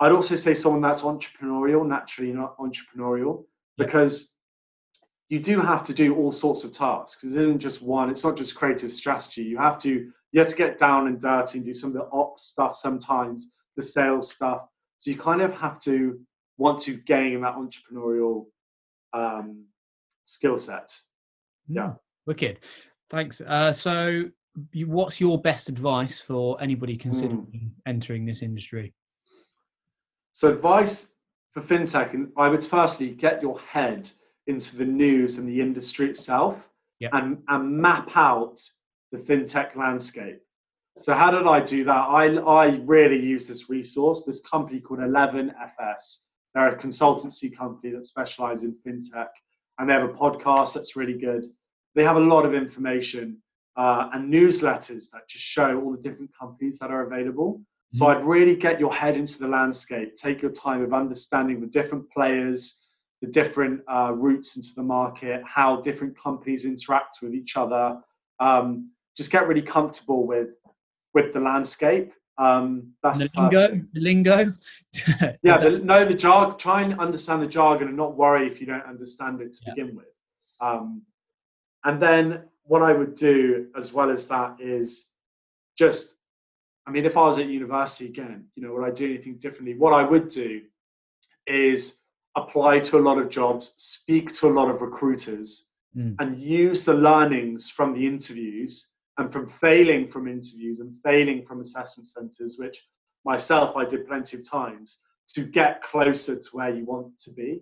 i'd 0.00 0.12
also 0.12 0.34
say 0.36 0.54
someone 0.54 0.80
that's 0.80 1.02
entrepreneurial 1.02 1.86
naturally 1.86 2.32
not 2.32 2.56
entrepreneurial 2.58 3.44
because 3.78 4.34
you 5.30 5.38
do 5.38 5.60
have 5.60 5.84
to 5.84 5.94
do 5.94 6.14
all 6.16 6.32
sorts 6.32 6.64
of 6.64 6.72
tasks. 6.72 7.22
It 7.22 7.36
isn't 7.36 7.60
just 7.60 7.80
one. 7.80 8.10
It's 8.10 8.24
not 8.24 8.36
just 8.36 8.56
creative 8.56 8.92
strategy. 8.92 9.42
You 9.42 9.56
have 9.58 9.78
to 9.78 10.10
you 10.32 10.40
have 10.40 10.48
to 10.48 10.56
get 10.56 10.78
down 10.78 11.06
and 11.06 11.20
dirty 11.20 11.58
and 11.58 11.64
do 11.64 11.74
some 11.74 11.90
of 11.90 11.94
the 11.94 12.08
ops 12.12 12.44
stuff 12.44 12.76
sometimes, 12.76 13.48
the 13.76 13.82
sales 13.82 14.30
stuff. 14.30 14.62
So 14.98 15.10
you 15.10 15.18
kind 15.18 15.42
of 15.42 15.52
have 15.54 15.80
to 15.80 16.20
want 16.58 16.80
to 16.82 16.94
gain 16.94 17.40
that 17.40 17.54
entrepreneurial 17.54 18.46
um, 19.12 19.64
skill 20.26 20.58
set. 20.60 20.92
Hmm. 21.66 21.74
Yeah, 21.74 21.92
wicked. 22.26 22.60
Thanks. 23.08 23.40
Uh, 23.40 23.72
so, 23.72 24.24
you, 24.72 24.88
what's 24.88 25.20
your 25.20 25.40
best 25.40 25.68
advice 25.68 26.20
for 26.20 26.60
anybody 26.60 26.96
considering 26.96 27.46
mm. 27.46 27.70
entering 27.86 28.24
this 28.24 28.42
industry? 28.42 28.94
So, 30.32 30.48
advice 30.48 31.08
for 31.52 31.62
fintech, 31.62 32.14
and 32.14 32.28
I 32.36 32.48
would 32.48 32.64
firstly 32.64 33.10
get 33.10 33.42
your 33.42 33.58
head 33.60 34.10
into 34.46 34.76
the 34.76 34.84
news 34.84 35.38
and 35.38 35.48
the 35.48 35.60
industry 35.60 36.08
itself 36.08 36.56
yep. 37.00 37.10
and, 37.14 37.38
and 37.48 37.76
map 37.76 38.10
out 38.14 38.60
the 39.12 39.18
fintech 39.18 39.76
landscape. 39.76 40.40
So 41.00 41.14
how 41.14 41.30
did 41.30 41.46
I 41.46 41.60
do 41.60 41.84
that? 41.84 41.92
I, 41.92 42.26
I 42.36 42.66
really 42.84 43.18
use 43.18 43.46
this 43.46 43.70
resource, 43.70 44.24
this 44.26 44.40
company 44.40 44.80
called 44.80 45.00
11FS. 45.00 46.18
They're 46.54 46.76
a 46.76 46.78
consultancy 46.78 47.56
company 47.56 47.92
that 47.94 48.04
specializes 48.04 48.64
in 48.64 48.74
fintech 48.86 49.28
and 49.78 49.88
they 49.88 49.94
have 49.94 50.08
a 50.08 50.12
podcast 50.12 50.74
that's 50.74 50.96
really 50.96 51.18
good. 51.18 51.44
They 51.94 52.04
have 52.04 52.16
a 52.16 52.20
lot 52.20 52.44
of 52.44 52.54
information 52.54 53.38
uh, 53.76 54.10
and 54.12 54.32
newsletters 54.32 55.10
that 55.12 55.28
just 55.28 55.44
show 55.44 55.80
all 55.80 55.92
the 55.92 56.02
different 56.02 56.30
companies 56.38 56.78
that 56.80 56.90
are 56.90 57.06
available. 57.06 57.62
So 57.94 58.04
mm-hmm. 58.04 58.18
I'd 58.18 58.26
really 58.26 58.56
get 58.56 58.78
your 58.78 58.94
head 58.94 59.16
into 59.16 59.38
the 59.38 59.48
landscape, 59.48 60.16
take 60.16 60.42
your 60.42 60.52
time 60.52 60.82
of 60.82 60.92
understanding 60.92 61.60
the 61.60 61.66
different 61.66 62.10
players, 62.10 62.78
the 63.22 63.28
different 63.28 63.80
uh, 63.90 64.12
routes 64.12 64.56
into 64.56 64.74
the 64.76 64.82
market, 64.82 65.42
how 65.46 65.80
different 65.80 66.16
companies 66.18 66.64
interact 66.64 67.18
with 67.22 67.34
each 67.34 67.56
other. 67.56 67.98
Um, 68.38 68.90
just 69.20 69.30
get 69.30 69.46
really 69.46 69.60
comfortable 69.60 70.26
with 70.26 70.48
with 71.12 71.34
the 71.34 71.40
landscape. 71.40 72.10
Um, 72.38 72.94
that's 73.02 73.18
the 73.18 73.28
lingo. 73.36 73.68
The 73.92 74.00
lingo. 74.00 74.54
yeah, 75.42 75.58
the, 75.58 75.78
no, 75.84 76.08
the 76.08 76.14
jargon. 76.14 76.56
Try 76.56 76.80
and 76.80 76.98
understand 76.98 77.42
the 77.42 77.46
jargon 77.46 77.88
and 77.88 77.98
not 77.98 78.16
worry 78.16 78.50
if 78.50 78.62
you 78.62 78.66
don't 78.66 78.86
understand 78.86 79.42
it 79.42 79.52
to 79.52 79.60
yeah. 79.66 79.74
begin 79.74 79.94
with. 79.94 80.06
Um, 80.62 81.02
and 81.84 82.00
then 82.00 82.44
what 82.62 82.80
I 82.80 82.94
would 82.94 83.14
do 83.14 83.66
as 83.76 83.92
well 83.92 84.10
as 84.10 84.24
that 84.28 84.56
is 84.58 85.08
just, 85.76 86.14
I 86.86 86.90
mean, 86.90 87.04
if 87.04 87.18
I 87.18 87.20
was 87.26 87.36
at 87.36 87.46
university 87.46 88.06
again, 88.06 88.46
you 88.56 88.62
know, 88.62 88.72
would 88.72 88.86
I 88.86 88.90
do 88.90 89.04
anything 89.04 89.36
differently? 89.36 89.74
What 89.76 89.92
I 89.92 90.02
would 90.02 90.30
do 90.30 90.62
is 91.46 91.96
apply 92.38 92.78
to 92.80 92.96
a 92.96 93.02
lot 93.08 93.18
of 93.18 93.28
jobs, 93.28 93.74
speak 93.76 94.32
to 94.38 94.46
a 94.46 94.54
lot 94.58 94.70
of 94.70 94.80
recruiters, 94.80 95.66
mm. 95.94 96.16
and 96.18 96.40
use 96.40 96.84
the 96.84 96.94
learnings 96.94 97.68
from 97.68 97.92
the 97.92 98.06
interviews 98.06 98.86
and 99.20 99.32
from 99.32 99.50
failing 99.60 100.10
from 100.10 100.26
interviews 100.26 100.80
and 100.80 100.94
failing 101.04 101.44
from 101.46 101.60
assessment 101.60 102.08
centres, 102.08 102.56
which 102.58 102.82
myself 103.24 103.76
I 103.76 103.84
did 103.84 104.08
plenty 104.08 104.38
of 104.38 104.48
times, 104.48 104.98
to 105.34 105.42
get 105.42 105.82
closer 105.82 106.36
to 106.36 106.48
where 106.52 106.74
you 106.74 106.84
want 106.84 107.18
to 107.20 107.30
be. 107.30 107.60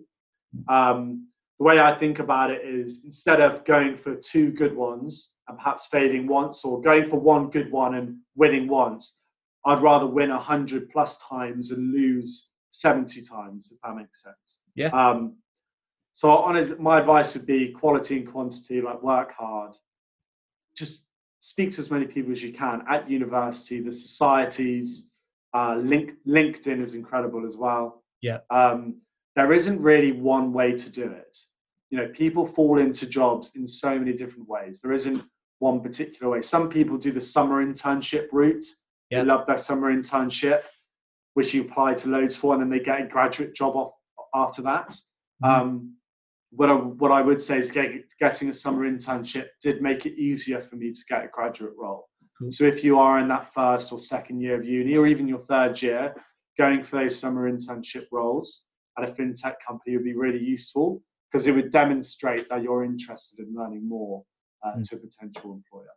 Um, 0.67 1.27
the 1.59 1.65
way 1.65 1.79
I 1.79 1.99
think 1.99 2.19
about 2.19 2.49
it 2.49 2.65
is 2.65 3.01
instead 3.03 3.41
of 3.41 3.65
going 3.65 3.97
for 3.97 4.15
two 4.15 4.51
good 4.51 4.75
ones 4.75 5.31
and 5.47 5.57
perhaps 5.57 5.87
failing 5.91 6.25
once, 6.25 6.63
or 6.63 6.81
going 6.81 7.09
for 7.09 7.19
one 7.19 7.49
good 7.49 7.71
one 7.71 7.95
and 7.95 8.17
winning 8.35 8.67
once, 8.67 9.17
I'd 9.65 9.83
rather 9.83 10.07
win 10.07 10.29
100 10.29 10.89
plus 10.89 11.17
times 11.27 11.71
and 11.71 11.93
lose 11.93 12.47
70 12.71 13.21
times, 13.21 13.69
if 13.71 13.79
that 13.83 13.95
makes 13.95 14.23
sense. 14.23 14.59
Yeah. 14.75 14.87
Um, 14.87 15.35
so, 16.13 16.29
honest, 16.31 16.79
my 16.79 16.99
advice 16.99 17.33
would 17.33 17.45
be 17.45 17.71
quality 17.71 18.17
and 18.17 18.27
quantity, 18.27 18.81
like 18.81 19.01
work 19.03 19.33
hard. 19.37 19.73
Just 20.77 21.01
speak 21.39 21.71
to 21.73 21.79
as 21.79 21.89
many 21.89 22.05
people 22.05 22.31
as 22.31 22.41
you 22.41 22.53
can 22.53 22.83
at 22.89 23.09
university, 23.09 23.81
the 23.81 23.91
societies. 23.91 25.07
Uh, 25.55 25.75
link, 25.77 26.11
LinkedIn 26.27 26.81
is 26.83 26.93
incredible 26.93 27.45
as 27.47 27.57
well. 27.57 28.03
Yeah. 28.21 28.39
Um, 28.49 29.01
there 29.35 29.53
isn't 29.53 29.81
really 29.81 30.11
one 30.11 30.53
way 30.53 30.73
to 30.73 30.89
do 30.89 31.05
it. 31.05 31.37
You 31.89 31.97
know, 31.97 32.07
people 32.09 32.45
fall 32.45 32.77
into 32.77 33.07
jobs 33.07 33.51
in 33.55 33.67
so 33.67 33.97
many 33.97 34.13
different 34.13 34.47
ways. 34.47 34.79
There 34.83 34.91
isn't 34.93 35.23
one 35.59 35.81
particular 35.81 36.31
way. 36.31 36.41
Some 36.41 36.69
people 36.69 36.97
do 36.97 37.11
the 37.11 37.21
summer 37.21 37.65
internship 37.65 38.27
route. 38.31 38.65
Yeah. 39.09 39.19
They 39.21 39.25
love 39.25 39.47
their 39.47 39.57
summer 39.57 39.91
internship, 39.91 40.61
which 41.33 41.53
you 41.53 41.63
apply 41.63 41.95
to 41.95 42.09
loads 42.09 42.35
for, 42.35 42.53
and 42.53 42.61
then 42.61 42.69
they 42.69 42.83
get 42.83 43.01
a 43.01 43.07
graduate 43.07 43.55
job 43.55 43.75
off 43.75 43.93
after 44.35 44.61
that. 44.63 44.95
Mhm. 45.43 45.49
Um, 45.49 45.95
what 46.51 46.69
I, 46.69 46.73
what 46.73 47.11
I 47.11 47.21
would 47.21 47.41
say 47.41 47.59
is 47.59 47.69
get, 47.71 47.91
getting 48.19 48.49
a 48.49 48.53
summer 48.53 48.89
internship 48.89 49.47
did 49.61 49.81
make 49.81 50.05
it 50.05 50.13
easier 50.17 50.61
for 50.61 50.75
me 50.75 50.91
to 50.91 50.99
get 51.07 51.25
a 51.25 51.27
graduate 51.27 51.73
role. 51.77 52.07
Cool. 52.39 52.51
So 52.51 52.63
if 52.65 52.83
you 52.83 52.97
are 52.97 53.19
in 53.19 53.27
that 53.27 53.53
first 53.53 53.91
or 53.91 53.99
second 53.99 54.41
year 54.41 54.55
of 54.59 54.65
uni, 54.65 54.95
or 54.95 55.07
even 55.07 55.27
your 55.27 55.45
third 55.47 55.81
year, 55.81 56.13
going 56.57 56.83
for 56.83 57.01
those 57.03 57.19
summer 57.19 57.49
internship 57.51 58.05
roles 58.11 58.63
at 58.97 59.07
a 59.07 59.11
fintech 59.13 59.55
company 59.65 59.95
would 59.95 60.03
be 60.05 60.15
really 60.15 60.39
useful 60.43 61.01
because 61.31 61.45
it 61.47 61.51
would 61.51 61.71
demonstrate 61.71 62.49
that 62.49 62.63
you're 62.63 62.83
interested 62.83 63.39
in 63.39 63.53
learning 63.55 63.87
more 63.87 64.23
uh, 64.65 64.71
Mm. 64.75 64.89
to 64.89 64.95
a 64.95 64.99
potential 64.99 65.53
employer. 65.53 65.87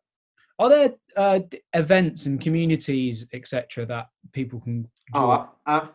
Are 0.59 0.69
there 0.69 0.91
uh, 1.17 1.41
events 1.73 2.27
and 2.27 2.41
communities, 2.41 3.27
etc., 3.33 3.87
that 3.87 4.07
people 4.33 4.61
can 4.61 4.87
join? 5.15 5.25
Oh, 5.25 5.49
a- 5.67 5.89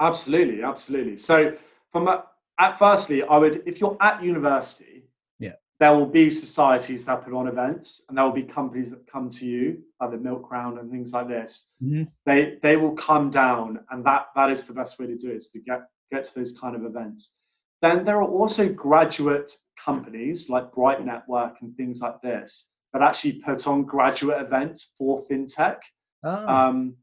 absolutely, 0.00 0.62
absolutely. 0.62 1.18
So, 1.18 1.56
from 1.90 2.06
a, 2.08 2.24
at 2.58 2.78
firstly, 2.78 3.22
I 3.22 3.36
would 3.38 3.62
if 3.66 3.80
you're 3.80 3.96
at 4.00 4.22
university, 4.22 5.04
Yeah. 5.38 5.54
there 5.80 5.92
will 5.96 6.06
be 6.06 6.30
societies 6.30 7.04
that 7.04 7.24
put 7.24 7.32
on 7.34 7.48
events, 7.48 8.04
and 8.08 8.16
there 8.16 8.24
will 8.24 8.32
be 8.32 8.44
companies 8.44 8.90
that 8.90 9.06
come 9.06 9.28
to 9.30 9.44
you, 9.46 9.82
like 10.00 10.10
the 10.12 10.18
Milk 10.18 10.50
Round 10.50 10.78
and 10.78 10.90
things 10.90 11.12
like 11.12 11.28
this. 11.28 11.68
Mhm. 11.82 12.08
They 12.26 12.58
they 12.62 12.76
will 12.76 12.94
come 12.96 13.30
down, 13.30 13.80
and 13.90 14.04
that 14.04 14.28
that 14.36 14.50
is 14.50 14.64
the 14.66 14.72
best 14.72 14.98
way 14.98 15.06
to 15.06 15.16
do 15.16 15.30
it 15.30 15.36
is 15.36 15.50
to 15.50 15.58
get 15.60 15.88
get 16.12 16.24
to 16.26 16.34
those 16.36 16.52
kind 16.58 16.76
of 16.76 16.84
events. 16.84 17.36
Then 17.82 18.04
there 18.04 18.18
are 18.22 18.28
also 18.40 18.68
graduate 18.72 19.56
companies 19.84 20.48
like 20.48 20.72
Bright 20.72 21.04
Network 21.04 21.60
and 21.60 21.76
things 21.76 22.00
like 22.00 22.20
this 22.22 22.70
that 22.92 23.02
actually 23.02 23.34
put 23.42 23.66
on 23.66 23.82
graduate 23.82 24.40
events 24.40 24.94
for 24.96 25.26
fintech. 25.26 25.78
Ah, 26.22 26.68
Um, 26.68 26.96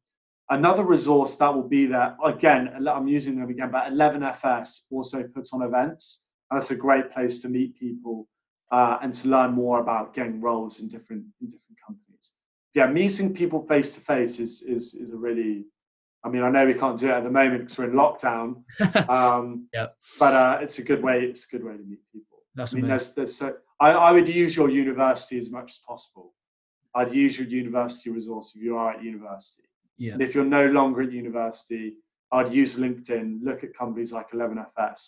another 0.52 0.84
resource 0.84 1.36
that 1.36 1.54
will 1.54 1.68
be 1.68 1.86
there 1.88 2.16
again. 2.24 2.88
I'm 2.88 3.08
using 3.08 3.40
them 3.40 3.50
again, 3.50 3.72
but 3.72 3.92
11FS 3.92 4.82
also 4.92 5.24
puts 5.24 5.54
on 5.54 5.64
events. 5.64 6.26
And 6.50 6.62
that's 6.62 6.72
a 6.72 6.76
great 6.76 7.12
place 7.12 7.42
to 7.42 7.50
meet 7.50 7.80
people 7.80 8.28
uh, 8.72 8.98
and 9.02 9.14
to 9.16 9.28
learn 9.28 9.52
more 9.54 9.80
about 9.80 10.14
getting 10.14 10.40
roles 10.40 10.80
in 10.80 10.88
different 10.88 11.24
in 11.42 11.48
different 11.48 11.78
companies. 11.86 12.32
Yeah, 12.74 12.88
meeting 12.88 13.34
people 13.34 13.66
face 13.68 13.94
to 13.94 14.02
face 14.02 14.40
is 14.40 14.62
is 14.62 14.94
is 14.94 15.12
a 15.12 15.18
really. 15.18 15.66
I 16.24 16.30
mean, 16.30 16.44
I 16.44 16.52
know 16.52 16.68
we 16.68 16.76
can't 16.76 17.00
do 17.00 17.08
it 17.08 17.14
at 17.14 17.24
the 17.24 17.32
moment 17.32 17.62
because 17.62 17.80
we're 17.80 17.86
in 17.86 17.94
lockdown. 17.94 18.64
Um, 19.10 19.68
Yep. 19.74 19.96
But 20.20 20.34
uh, 20.36 20.60
it's 20.62 20.78
a 20.78 20.84
good 20.84 21.02
way. 21.02 21.22
It's 21.22 21.46
a 21.46 21.48
good 21.48 21.64
way 21.64 21.72
to 21.72 21.84
meet 21.84 22.00
people. 22.14 22.44
That's 22.54 22.74
I 22.74 22.76
mean, 22.76 22.86
amazing. 22.86 23.14
there's, 23.16 23.38
there's 23.40 23.54
so, 23.54 23.56
I, 23.80 23.90
I 23.90 24.12
would 24.12 24.28
use 24.28 24.56
your 24.56 24.70
university 24.70 25.40
as 25.40 25.50
much 25.50 25.72
as 25.72 25.80
possible. 25.88 26.36
I'd 26.94 27.12
use 27.12 27.40
your 27.40 27.48
university 27.48 28.12
resource 28.12 28.52
if 28.56 28.62
you 28.62 28.78
are 28.78 28.92
at 28.92 29.04
university. 29.04 29.64
Yeah. 30.02 30.14
And 30.14 30.22
if 30.24 30.34
you're 30.34 30.44
no 30.60 30.66
longer 30.66 31.04
at 31.04 31.12
university, 31.12 31.94
I'd 32.32 32.52
use 32.52 32.74
LinkedIn, 32.76 33.44
look 33.44 33.64
at 33.64 33.76
companies 33.78 34.12
like 34.12 34.32
11FS 34.32 35.02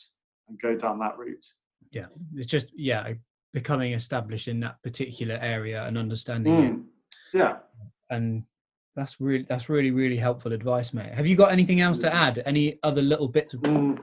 and 0.47 0.59
go 0.61 0.75
down 0.75 0.99
that 0.99 1.17
route. 1.17 1.45
yeah. 1.91 2.05
It's 2.35 2.51
just 2.51 2.67
yeah, 2.75 3.13
becoming 3.53 3.93
established 3.93 4.47
in 4.47 4.59
that 4.59 4.75
particular 4.83 5.37
area 5.41 5.83
and 5.87 5.97
understanding 5.97 6.53
it. 6.53 6.73
Mm. 6.73 6.83
Yeah. 7.33 7.53
and 8.11 8.43
that's 8.95 9.19
really 9.19 9.45
that's 9.49 9.67
really 9.69 9.89
really 10.01 10.17
helpful 10.27 10.53
advice 10.53 10.93
mate 10.93 11.11
have 11.19 11.25
you 11.25 11.35
got 11.35 11.51
anything 11.51 11.79
else 11.81 11.97
to 12.05 12.09
add 12.13 12.43
any 12.45 12.65
other 12.83 13.01
little 13.01 13.27
bits 13.27 13.55
of 13.55 13.61
Mm. 13.61 13.97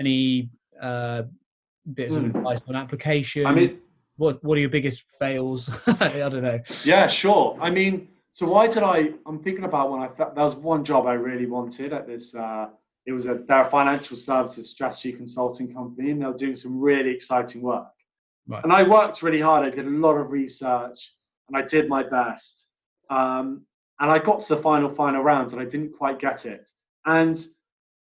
any 0.00 0.48
uh 0.80 1.22
bits 1.92 2.14
of 2.14 2.22
Mm. 2.22 2.34
advice 2.36 2.60
on 2.68 2.74
application 2.84 3.44
I 3.44 3.52
mean, 3.52 3.78
what 4.16 4.42
what 4.46 4.56
are 4.56 4.62
your 4.62 4.70
biggest 4.78 5.04
fails 5.18 5.60
i 6.00 6.28
don't 6.32 6.42
know 6.50 6.60
yeah, 6.92 7.06
sure. 7.06 7.58
I 7.60 7.68
mean, 7.78 8.08
so 8.34 8.46
why 8.46 8.66
did 8.66 8.82
I? 8.82 9.10
I'm 9.26 9.38
thinking 9.38 9.62
about 9.64 9.92
when 9.92 10.02
I 10.02 10.08
thought 10.08 10.34
there 10.34 10.44
was 10.44 10.56
one 10.56 10.84
job 10.84 11.06
I 11.06 11.12
really 11.12 11.46
wanted 11.46 11.92
at 11.92 12.08
this. 12.08 12.34
Uh, 12.34 12.66
it 13.06 13.12
was 13.12 13.26
a 13.26 13.38
they're 13.46 13.68
a 13.68 13.70
financial 13.70 14.16
services 14.16 14.68
strategy 14.68 15.12
consulting 15.12 15.72
company, 15.72 16.10
and 16.10 16.20
they 16.20 16.26
were 16.26 16.36
doing 16.36 16.56
some 16.56 16.80
really 16.80 17.10
exciting 17.10 17.62
work. 17.62 17.86
Right. 18.48 18.62
And 18.64 18.72
I 18.72 18.82
worked 18.82 19.22
really 19.22 19.40
hard. 19.40 19.64
I 19.64 19.70
did 19.70 19.86
a 19.86 19.90
lot 19.90 20.16
of 20.16 20.32
research, 20.32 21.14
and 21.48 21.56
I 21.56 21.62
did 21.62 21.88
my 21.88 22.02
best. 22.02 22.66
Um, 23.08 23.62
and 24.00 24.10
I 24.10 24.18
got 24.18 24.40
to 24.40 24.56
the 24.56 24.60
final 24.60 24.92
final 24.92 25.22
round, 25.22 25.52
and 25.52 25.60
I 25.60 25.64
didn't 25.64 25.96
quite 25.96 26.18
get 26.18 26.44
it. 26.44 26.68
And 27.06 27.46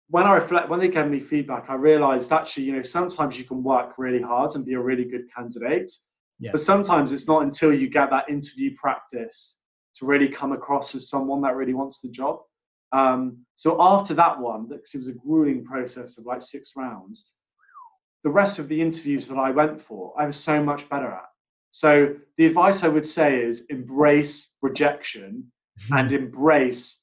when 0.10 0.26
I 0.26 0.34
reflect, 0.34 0.70
when 0.70 0.80
they 0.80 0.88
gave 0.88 1.06
me 1.06 1.20
feedback, 1.20 1.66
I 1.70 1.76
realized 1.76 2.32
actually, 2.32 2.64
you 2.64 2.76
know, 2.76 2.82
sometimes 2.82 3.38
you 3.38 3.44
can 3.44 3.62
work 3.62 3.94
really 4.00 4.24
hard 4.24 4.56
and 4.56 4.66
be 4.66 4.74
a 4.74 4.82
really 4.82 5.06
good 5.06 5.28
candidate. 5.36 5.92
Yeah. 6.40 6.50
But 6.52 6.62
sometimes 6.62 7.12
it's 7.12 7.28
not 7.28 7.44
until 7.44 7.72
you 7.72 7.90
get 7.92 8.10
that 8.10 8.28
interview 8.28 8.76
practice 8.76 9.58
to 9.98 10.06
really 10.06 10.28
come 10.28 10.52
across 10.52 10.96
as 10.96 11.10
someone 11.10 11.42
that 11.42 11.56
really 11.56 11.74
wants 11.74 12.02
the 12.02 12.10
job. 12.10 12.40
Um, 12.92 13.46
so 13.56 13.82
after 13.82 14.14
that 14.14 14.40
one, 14.40 14.68
because 14.68 14.94
it 14.94 15.00
was 15.00 15.08
a 15.08 15.14
grueling 15.14 15.64
process 15.66 16.18
of 16.18 16.26
like 16.26 16.42
six 16.42 16.72
rounds, 16.76 17.30
the 18.24 18.30
rest 18.30 18.60
of 18.60 18.68
the 18.68 18.82
interviews 18.82 19.28
that 19.28 19.38
I 19.38 19.52
went 19.52 19.82
for, 19.82 20.14
I 20.20 20.26
was 20.26 20.38
so 20.38 20.64
much 20.64 20.90
better 20.90 21.12
at. 21.12 21.30
So 21.72 22.16
the 22.38 22.46
advice 22.46 22.84
I 22.84 22.88
would 22.88 23.06
say 23.06 23.40
is 23.40 23.64
embrace 23.70 24.48
rejection 24.62 25.52
and 25.92 26.12
embrace 26.12 27.00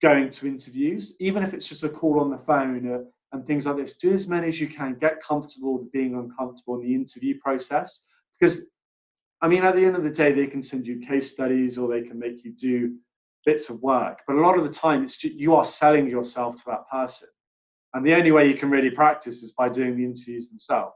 going 0.00 0.30
to 0.30 0.46
interviews, 0.46 1.16
even 1.20 1.42
if 1.42 1.54
it's 1.54 1.66
just 1.66 1.82
a 1.82 1.88
call 1.88 2.20
on 2.20 2.30
the 2.30 2.38
phone 2.38 2.92
uh, 2.92 2.98
and 3.32 3.46
things 3.46 3.66
like 3.66 3.76
this. 3.76 3.96
Do 3.96 4.12
as 4.12 4.28
many 4.28 4.48
as 4.48 4.60
you 4.60 4.68
can. 4.68 4.96
Get 5.00 5.22
comfortable 5.22 5.78
with 5.78 5.90
being 5.92 6.14
uncomfortable 6.14 6.76
in 6.76 6.82
the 6.82 6.94
interview 6.94 7.38
process, 7.40 8.04
because 8.38 8.66
I 9.42 9.48
mean, 9.48 9.64
at 9.64 9.74
the 9.74 9.84
end 9.84 9.96
of 9.96 10.04
the 10.04 10.10
day, 10.10 10.32
they 10.32 10.46
can 10.46 10.62
send 10.62 10.86
you 10.86 11.04
case 11.06 11.30
studies 11.30 11.76
or 11.76 11.88
they 11.88 12.06
can 12.06 12.18
make 12.18 12.44
you 12.44 12.52
do 12.52 12.96
bits 13.44 13.68
of 13.68 13.82
work. 13.82 14.20
But 14.26 14.36
a 14.36 14.40
lot 14.40 14.56
of 14.56 14.64
the 14.64 14.70
time, 14.70 15.02
it's 15.02 15.16
just, 15.16 15.34
you 15.34 15.54
are 15.54 15.64
selling 15.64 16.08
yourself 16.08 16.56
to 16.56 16.62
that 16.68 16.88
person, 16.90 17.28
and 17.94 18.06
the 18.06 18.14
only 18.14 18.30
way 18.30 18.48
you 18.48 18.54
can 18.56 18.70
really 18.70 18.90
practice 18.90 19.42
is 19.42 19.52
by 19.52 19.68
doing 19.68 19.96
the 19.96 20.04
interviews 20.04 20.48
themselves. 20.48 20.94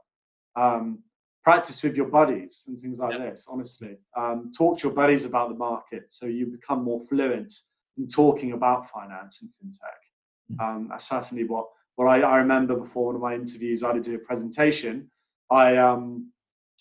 Um, 0.55 0.99
practice 1.43 1.83
with 1.83 1.95
your 1.95 2.07
buddies 2.07 2.63
and 2.67 2.81
things 2.81 2.99
like 2.99 3.17
this. 3.17 3.45
Honestly, 3.49 3.97
um, 4.17 4.51
talk 4.57 4.79
to 4.79 4.87
your 4.87 4.95
buddies 4.95 5.23
about 5.23 5.49
the 5.49 5.55
market 5.55 6.07
so 6.09 6.25
you 6.25 6.45
become 6.45 6.83
more 6.83 7.01
fluent 7.07 7.53
in 7.97 8.07
talking 8.07 8.53
about 8.53 8.89
finance 8.91 9.39
and 9.41 9.49
fintech. 9.51 10.61
Um, 10.61 10.87
that's 10.89 11.07
certainly 11.07 11.43
what 11.43 11.67
what 11.95 12.05
I, 12.05 12.19
I 12.21 12.37
remember 12.37 12.75
before 12.75 13.07
one 13.07 13.15
of 13.15 13.21
my 13.21 13.33
interviews. 13.33 13.81
I 13.81 13.93
had 13.93 14.03
to 14.03 14.09
do 14.09 14.15
a 14.15 14.19
presentation. 14.19 15.09
I 15.49 15.77
um, 15.77 16.31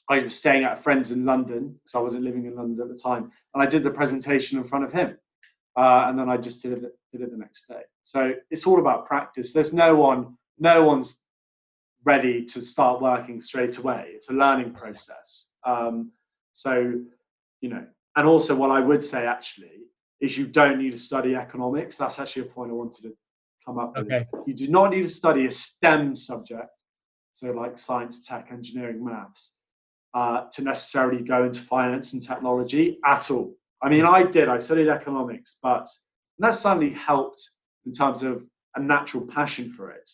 I 0.08 0.20
was 0.20 0.36
staying 0.36 0.64
at 0.64 0.78
a 0.78 0.82
friend's 0.82 1.10
in 1.10 1.24
London 1.24 1.74
because 1.82 1.94
I 1.94 2.00
wasn't 2.00 2.24
living 2.24 2.46
in 2.46 2.54
London 2.54 2.80
at 2.80 2.88
the 2.88 3.00
time, 3.00 3.30
and 3.54 3.62
I 3.62 3.66
did 3.66 3.82
the 3.82 3.90
presentation 3.90 4.58
in 4.58 4.68
front 4.68 4.84
of 4.84 4.92
him, 4.92 5.16
uh, 5.76 6.04
and 6.06 6.18
then 6.18 6.28
I 6.28 6.36
just 6.36 6.62
did 6.62 6.72
it 6.72 6.92
did 7.12 7.22
it 7.22 7.30
the 7.30 7.36
next 7.36 7.66
day. 7.68 7.82
So 8.04 8.34
it's 8.50 8.66
all 8.66 8.78
about 8.78 9.06
practice. 9.06 9.52
There's 9.52 9.72
no 9.72 9.96
one, 9.96 10.36
no 10.58 10.84
one's 10.84 11.18
ready 12.04 12.44
to 12.44 12.60
start 12.60 13.02
working 13.02 13.42
straight 13.42 13.78
away. 13.78 14.10
It's 14.10 14.28
a 14.28 14.32
learning 14.32 14.72
process. 14.72 15.48
Um, 15.64 16.12
so, 16.52 17.00
you 17.60 17.68
know, 17.68 17.84
and 18.16 18.26
also 18.26 18.54
what 18.54 18.70
I 18.70 18.80
would 18.80 19.04
say 19.04 19.26
actually 19.26 19.82
is 20.20 20.38
you 20.38 20.46
don't 20.46 20.78
need 20.78 20.92
to 20.92 20.98
study 20.98 21.34
economics. 21.34 21.96
That's 21.96 22.18
actually 22.18 22.42
a 22.42 22.46
point 22.46 22.70
I 22.70 22.74
wanted 22.74 23.02
to 23.02 23.16
come 23.64 23.78
up 23.78 23.94
with. 23.96 24.06
Okay. 24.06 24.26
You 24.46 24.54
do 24.54 24.68
not 24.68 24.90
need 24.90 25.02
to 25.02 25.10
study 25.10 25.46
a 25.46 25.50
STEM 25.50 26.16
subject, 26.16 26.70
so 27.34 27.48
like 27.48 27.78
science, 27.78 28.26
tech, 28.26 28.48
engineering, 28.50 29.04
maths, 29.04 29.52
uh, 30.16 30.46
to 30.50 30.62
necessarily 30.62 31.22
go 31.22 31.44
into 31.44 31.60
finance 31.60 32.14
and 32.14 32.22
technology 32.22 32.98
at 33.04 33.30
all. 33.30 33.54
I 33.82 33.90
mean, 33.90 34.06
I 34.06 34.22
did. 34.22 34.48
I 34.48 34.58
studied 34.58 34.88
economics, 34.88 35.58
but 35.62 35.86
that 36.38 36.54
certainly 36.54 36.90
helped 36.90 37.42
in 37.84 37.92
terms 37.92 38.22
of 38.22 38.42
a 38.76 38.80
natural 38.80 39.26
passion 39.26 39.74
for 39.76 39.90
it. 39.90 40.08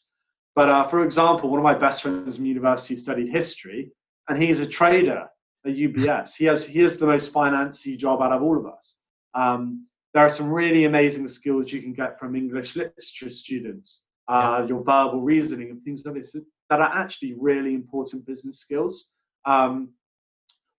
But 0.56 0.68
uh, 0.68 0.88
for 0.88 1.04
example, 1.04 1.50
one 1.50 1.60
of 1.60 1.64
my 1.64 1.78
best 1.78 2.02
friends 2.02 2.36
from 2.36 2.46
university 2.46 2.96
studied 2.96 3.28
history, 3.28 3.92
and 4.28 4.42
he's 4.42 4.58
a 4.58 4.66
trader. 4.66 5.28
at 5.64 5.72
UBS. 5.72 6.34
He 6.34 6.46
has 6.46 6.64
he 6.64 6.80
has 6.80 6.98
the 6.98 7.06
most 7.06 7.32
financy 7.32 7.96
job 7.96 8.20
out 8.20 8.32
of 8.32 8.42
all 8.42 8.58
of 8.58 8.66
us. 8.66 8.96
Um, 9.34 9.86
there 10.14 10.24
are 10.26 10.28
some 10.28 10.50
really 10.50 10.84
amazing 10.84 11.28
skills 11.28 11.72
you 11.72 11.80
can 11.80 11.94
get 11.94 12.18
from 12.18 12.34
English 12.34 12.74
literature 12.74 13.30
students, 13.30 14.02
uh, 14.28 14.66
your 14.68 14.82
verbal 14.82 15.22
reasoning 15.22 15.70
and 15.70 15.80
things 15.84 16.02
like 16.04 16.16
this 16.16 16.36
that 16.70 16.80
are 16.80 16.92
actually 16.92 17.34
really 17.38 17.74
important 17.74 18.26
business 18.26 18.58
skills. 18.58 19.11
Um, 19.44 19.90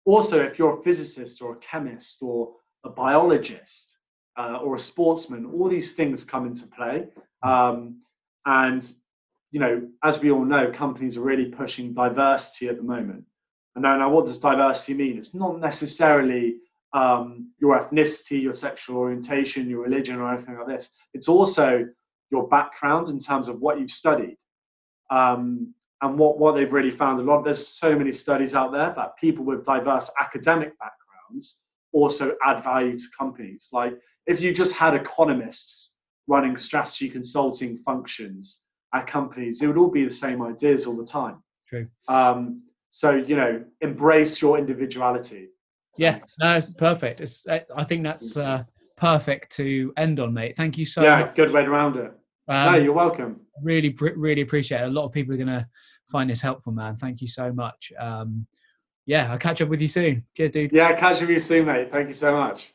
also, 0.06 0.40
if 0.40 0.60
you're 0.60 0.80
a 0.80 0.84
physicist 0.84 1.42
or 1.42 1.54
a 1.54 1.58
chemist 1.58 2.18
or 2.22 2.54
a 2.84 2.90
biologist 2.90 3.98
uh, 4.38 4.58
or 4.58 4.76
a 4.76 4.80
sportsman, 4.80 5.46
all 5.46 5.70
these 5.70 5.94
things 5.94 6.24
come 6.24 6.46
into 6.46 6.68
play. 6.68 7.08
Um, 7.44 8.02
and 8.46 8.92
you 9.52 9.60
know, 9.60 9.88
as 10.04 10.20
we 10.20 10.32
all 10.32 10.44
know, 10.44 10.72
companies 10.72 11.16
are 11.16 11.22
really 11.22 11.46
pushing 11.46 11.94
diversity 11.94 12.68
at 12.68 12.78
the 12.78 12.84
moment. 12.84 13.24
And 13.76 13.84
now, 13.84 13.98
now 13.98 14.10
what 14.10 14.26
does 14.26 14.40
diversity 14.40 14.96
mean? 14.96 15.18
It's 15.18 15.36
not 15.36 15.60
necessarily 15.60 16.58
um, 16.94 17.52
your 17.60 17.80
ethnicity, 17.80 18.42
your 18.42 18.54
sexual 18.54 18.98
orientation, 18.98 19.70
your 19.70 19.82
religion, 19.82 20.16
or 20.16 20.34
anything 20.34 20.58
like 20.58 20.68
this. 20.68 20.90
It's 21.14 21.28
also 21.28 21.86
your 22.32 22.48
background 22.48 23.10
in 23.10 23.20
terms 23.20 23.48
of 23.48 23.62
what 23.62 23.80
you've 23.80 23.92
studied. 23.92 24.38
Um, 25.12 25.74
and 26.04 26.20
what, 26.20 26.38
what 26.38 26.54
they've 26.54 26.72
really 26.72 26.92
found 26.92 27.20
a 27.22 27.24
lot, 27.24 27.46
there's 27.46 27.66
so 27.66 27.98
many 27.98 28.12
studies 28.12 28.54
out 28.54 28.74
there 28.74 28.94
that 28.96 29.18
people 29.18 29.46
with 29.46 29.66
diverse 29.66 30.10
academic 30.20 30.74
backgrounds 30.78 31.60
also 31.94 32.36
add 32.46 32.62
value 32.62 33.00
to 33.00 33.06
companies. 33.18 33.70
Like 33.72 33.94
if 34.28 34.42
you 34.42 34.54
just 34.54 34.74
had 34.74 34.96
economists 34.96 35.96
running 36.28 36.58
strategy 36.58 37.10
consulting 37.10 37.78
functions 37.86 38.60
at 38.94 39.08
companies, 39.08 39.62
it 39.62 39.68
would 39.68 39.78
all 39.78 39.90
be 39.90 40.04
the 40.04 40.12
same 40.12 40.42
ideas 40.42 40.86
all 40.86 40.98
the 40.98 41.06
time. 41.06 41.42
True. 41.70 41.88
Um, 42.10 42.64
so 42.92 43.12
you 43.12 43.38
know, 43.38 43.64
embrace 43.80 44.42
your 44.42 44.58
individuality. 44.58 45.48
Yeah, 45.98 46.20
no, 46.40 46.62
perfect. 46.78 47.22
It's, 47.22 47.46
I 47.48 47.84
think 47.86 48.04
that's 48.04 48.36
uh, 48.36 48.64
perfect 48.98 49.56
to 49.58 49.94
end 49.96 50.20
on, 50.20 50.34
mate. 50.34 50.56
Thank 50.58 50.78
you 50.78 50.86
so 50.86 51.02
yeah, 51.02 51.20
much. 51.22 51.36
good 51.36 51.52
way 51.52 51.62
around 51.62 51.96
it. 51.96 52.12
Um, 52.48 52.74
no, 52.74 52.78
you're 52.78 52.94
welcome. 52.94 53.40
Really, 53.62 53.96
really 54.00 54.42
appreciate 54.42 54.82
it. 54.82 54.86
A 54.86 54.88
lot 54.88 55.06
of 55.06 55.12
people 55.14 55.34
are 55.34 55.38
going 55.38 55.48
to 55.48 55.66
find 56.10 56.30
this 56.30 56.42
helpful, 56.42 56.74
man. 56.74 56.98
Thank 56.98 57.22
you 57.22 57.28
so 57.28 57.52
much. 57.52 57.92
Um, 58.00 58.46
yeah, 59.06 59.32
I'll 59.32 59.38
catch 59.38 59.62
up 59.62 59.70
with 59.70 59.82
you 59.82 59.88
soon. 59.88 60.24
Cheers, 60.36 60.52
dude. 60.52 60.72
Yeah, 60.72 60.98
catch 60.98 61.16
up 61.16 61.22
with 61.22 61.32
you 61.32 61.40
soon, 61.40 61.66
mate. 61.66 61.92
Thank 61.92 62.08
you 62.08 62.16
so 62.16 62.34
much. 62.34 62.74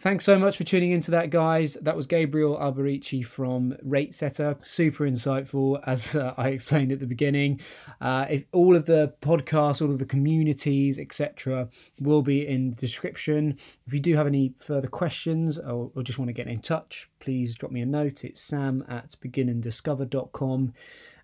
Thanks 0.00 0.24
so 0.24 0.38
much 0.38 0.56
for 0.56 0.62
tuning 0.62 0.92
into 0.92 1.10
that, 1.10 1.30
guys. 1.30 1.74
That 1.82 1.96
was 1.96 2.06
Gabriel 2.06 2.56
Alberici 2.56 3.26
from 3.26 3.74
RateSetter. 3.84 4.64
Super 4.64 5.02
insightful, 5.10 5.80
as 5.88 6.14
uh, 6.14 6.34
I 6.36 6.50
explained 6.50 6.92
at 6.92 7.00
the 7.00 7.06
beginning. 7.06 7.60
Uh, 8.00 8.24
if 8.30 8.44
all 8.52 8.76
of 8.76 8.86
the 8.86 9.12
podcasts, 9.22 9.82
all 9.82 9.90
of 9.90 9.98
the 9.98 10.04
communities, 10.04 11.00
etc., 11.00 11.68
will 12.00 12.22
be 12.22 12.46
in 12.46 12.70
the 12.70 12.76
description. 12.76 13.58
If 13.88 13.92
you 13.92 13.98
do 13.98 14.14
have 14.14 14.28
any 14.28 14.54
further 14.60 14.86
questions 14.86 15.58
or, 15.58 15.90
or 15.96 16.04
just 16.04 16.20
want 16.20 16.28
to 16.28 16.32
get 16.32 16.46
in 16.46 16.60
touch, 16.60 17.10
please 17.18 17.56
drop 17.56 17.72
me 17.72 17.80
a 17.80 17.86
note. 17.86 18.24
It's 18.24 18.40
sam 18.40 18.84
at 18.88 19.16
beginanddiscover.com. 19.20 20.74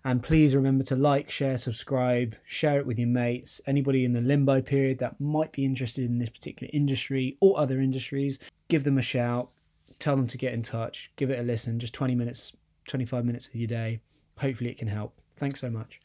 And 0.05 0.21
please 0.21 0.55
remember 0.55 0.83
to 0.85 0.95
like, 0.95 1.31
share, 1.31 1.57
subscribe, 1.57 2.35
share 2.45 2.77
it 2.77 2.85
with 2.85 2.99
your 2.99 3.07
mates, 3.07 3.59
anybody 3.65 4.05
in 4.05 4.13
the 4.13 4.21
limbo 4.21 4.61
period 4.61 4.99
that 4.99 5.19
might 5.19 5.51
be 5.51 5.65
interested 5.65 6.05
in 6.05 6.19
this 6.19 6.29
particular 6.29 6.69
industry 6.71 7.37
or 7.41 7.59
other 7.59 7.81
industries. 7.81 8.37
Give 8.67 8.83
them 8.83 8.99
a 8.99 9.01
shout, 9.01 9.49
tell 9.97 10.15
them 10.15 10.27
to 10.27 10.37
get 10.37 10.53
in 10.53 10.61
touch, 10.61 11.11
give 11.15 11.31
it 11.31 11.39
a 11.39 11.43
listen, 11.43 11.79
just 11.79 11.95
20 11.95 12.13
minutes, 12.13 12.53
25 12.87 13.25
minutes 13.25 13.47
of 13.47 13.55
your 13.55 13.67
day. 13.67 13.99
Hopefully, 14.37 14.69
it 14.69 14.77
can 14.77 14.87
help. 14.87 15.19
Thanks 15.37 15.59
so 15.59 15.71
much. 15.71 16.04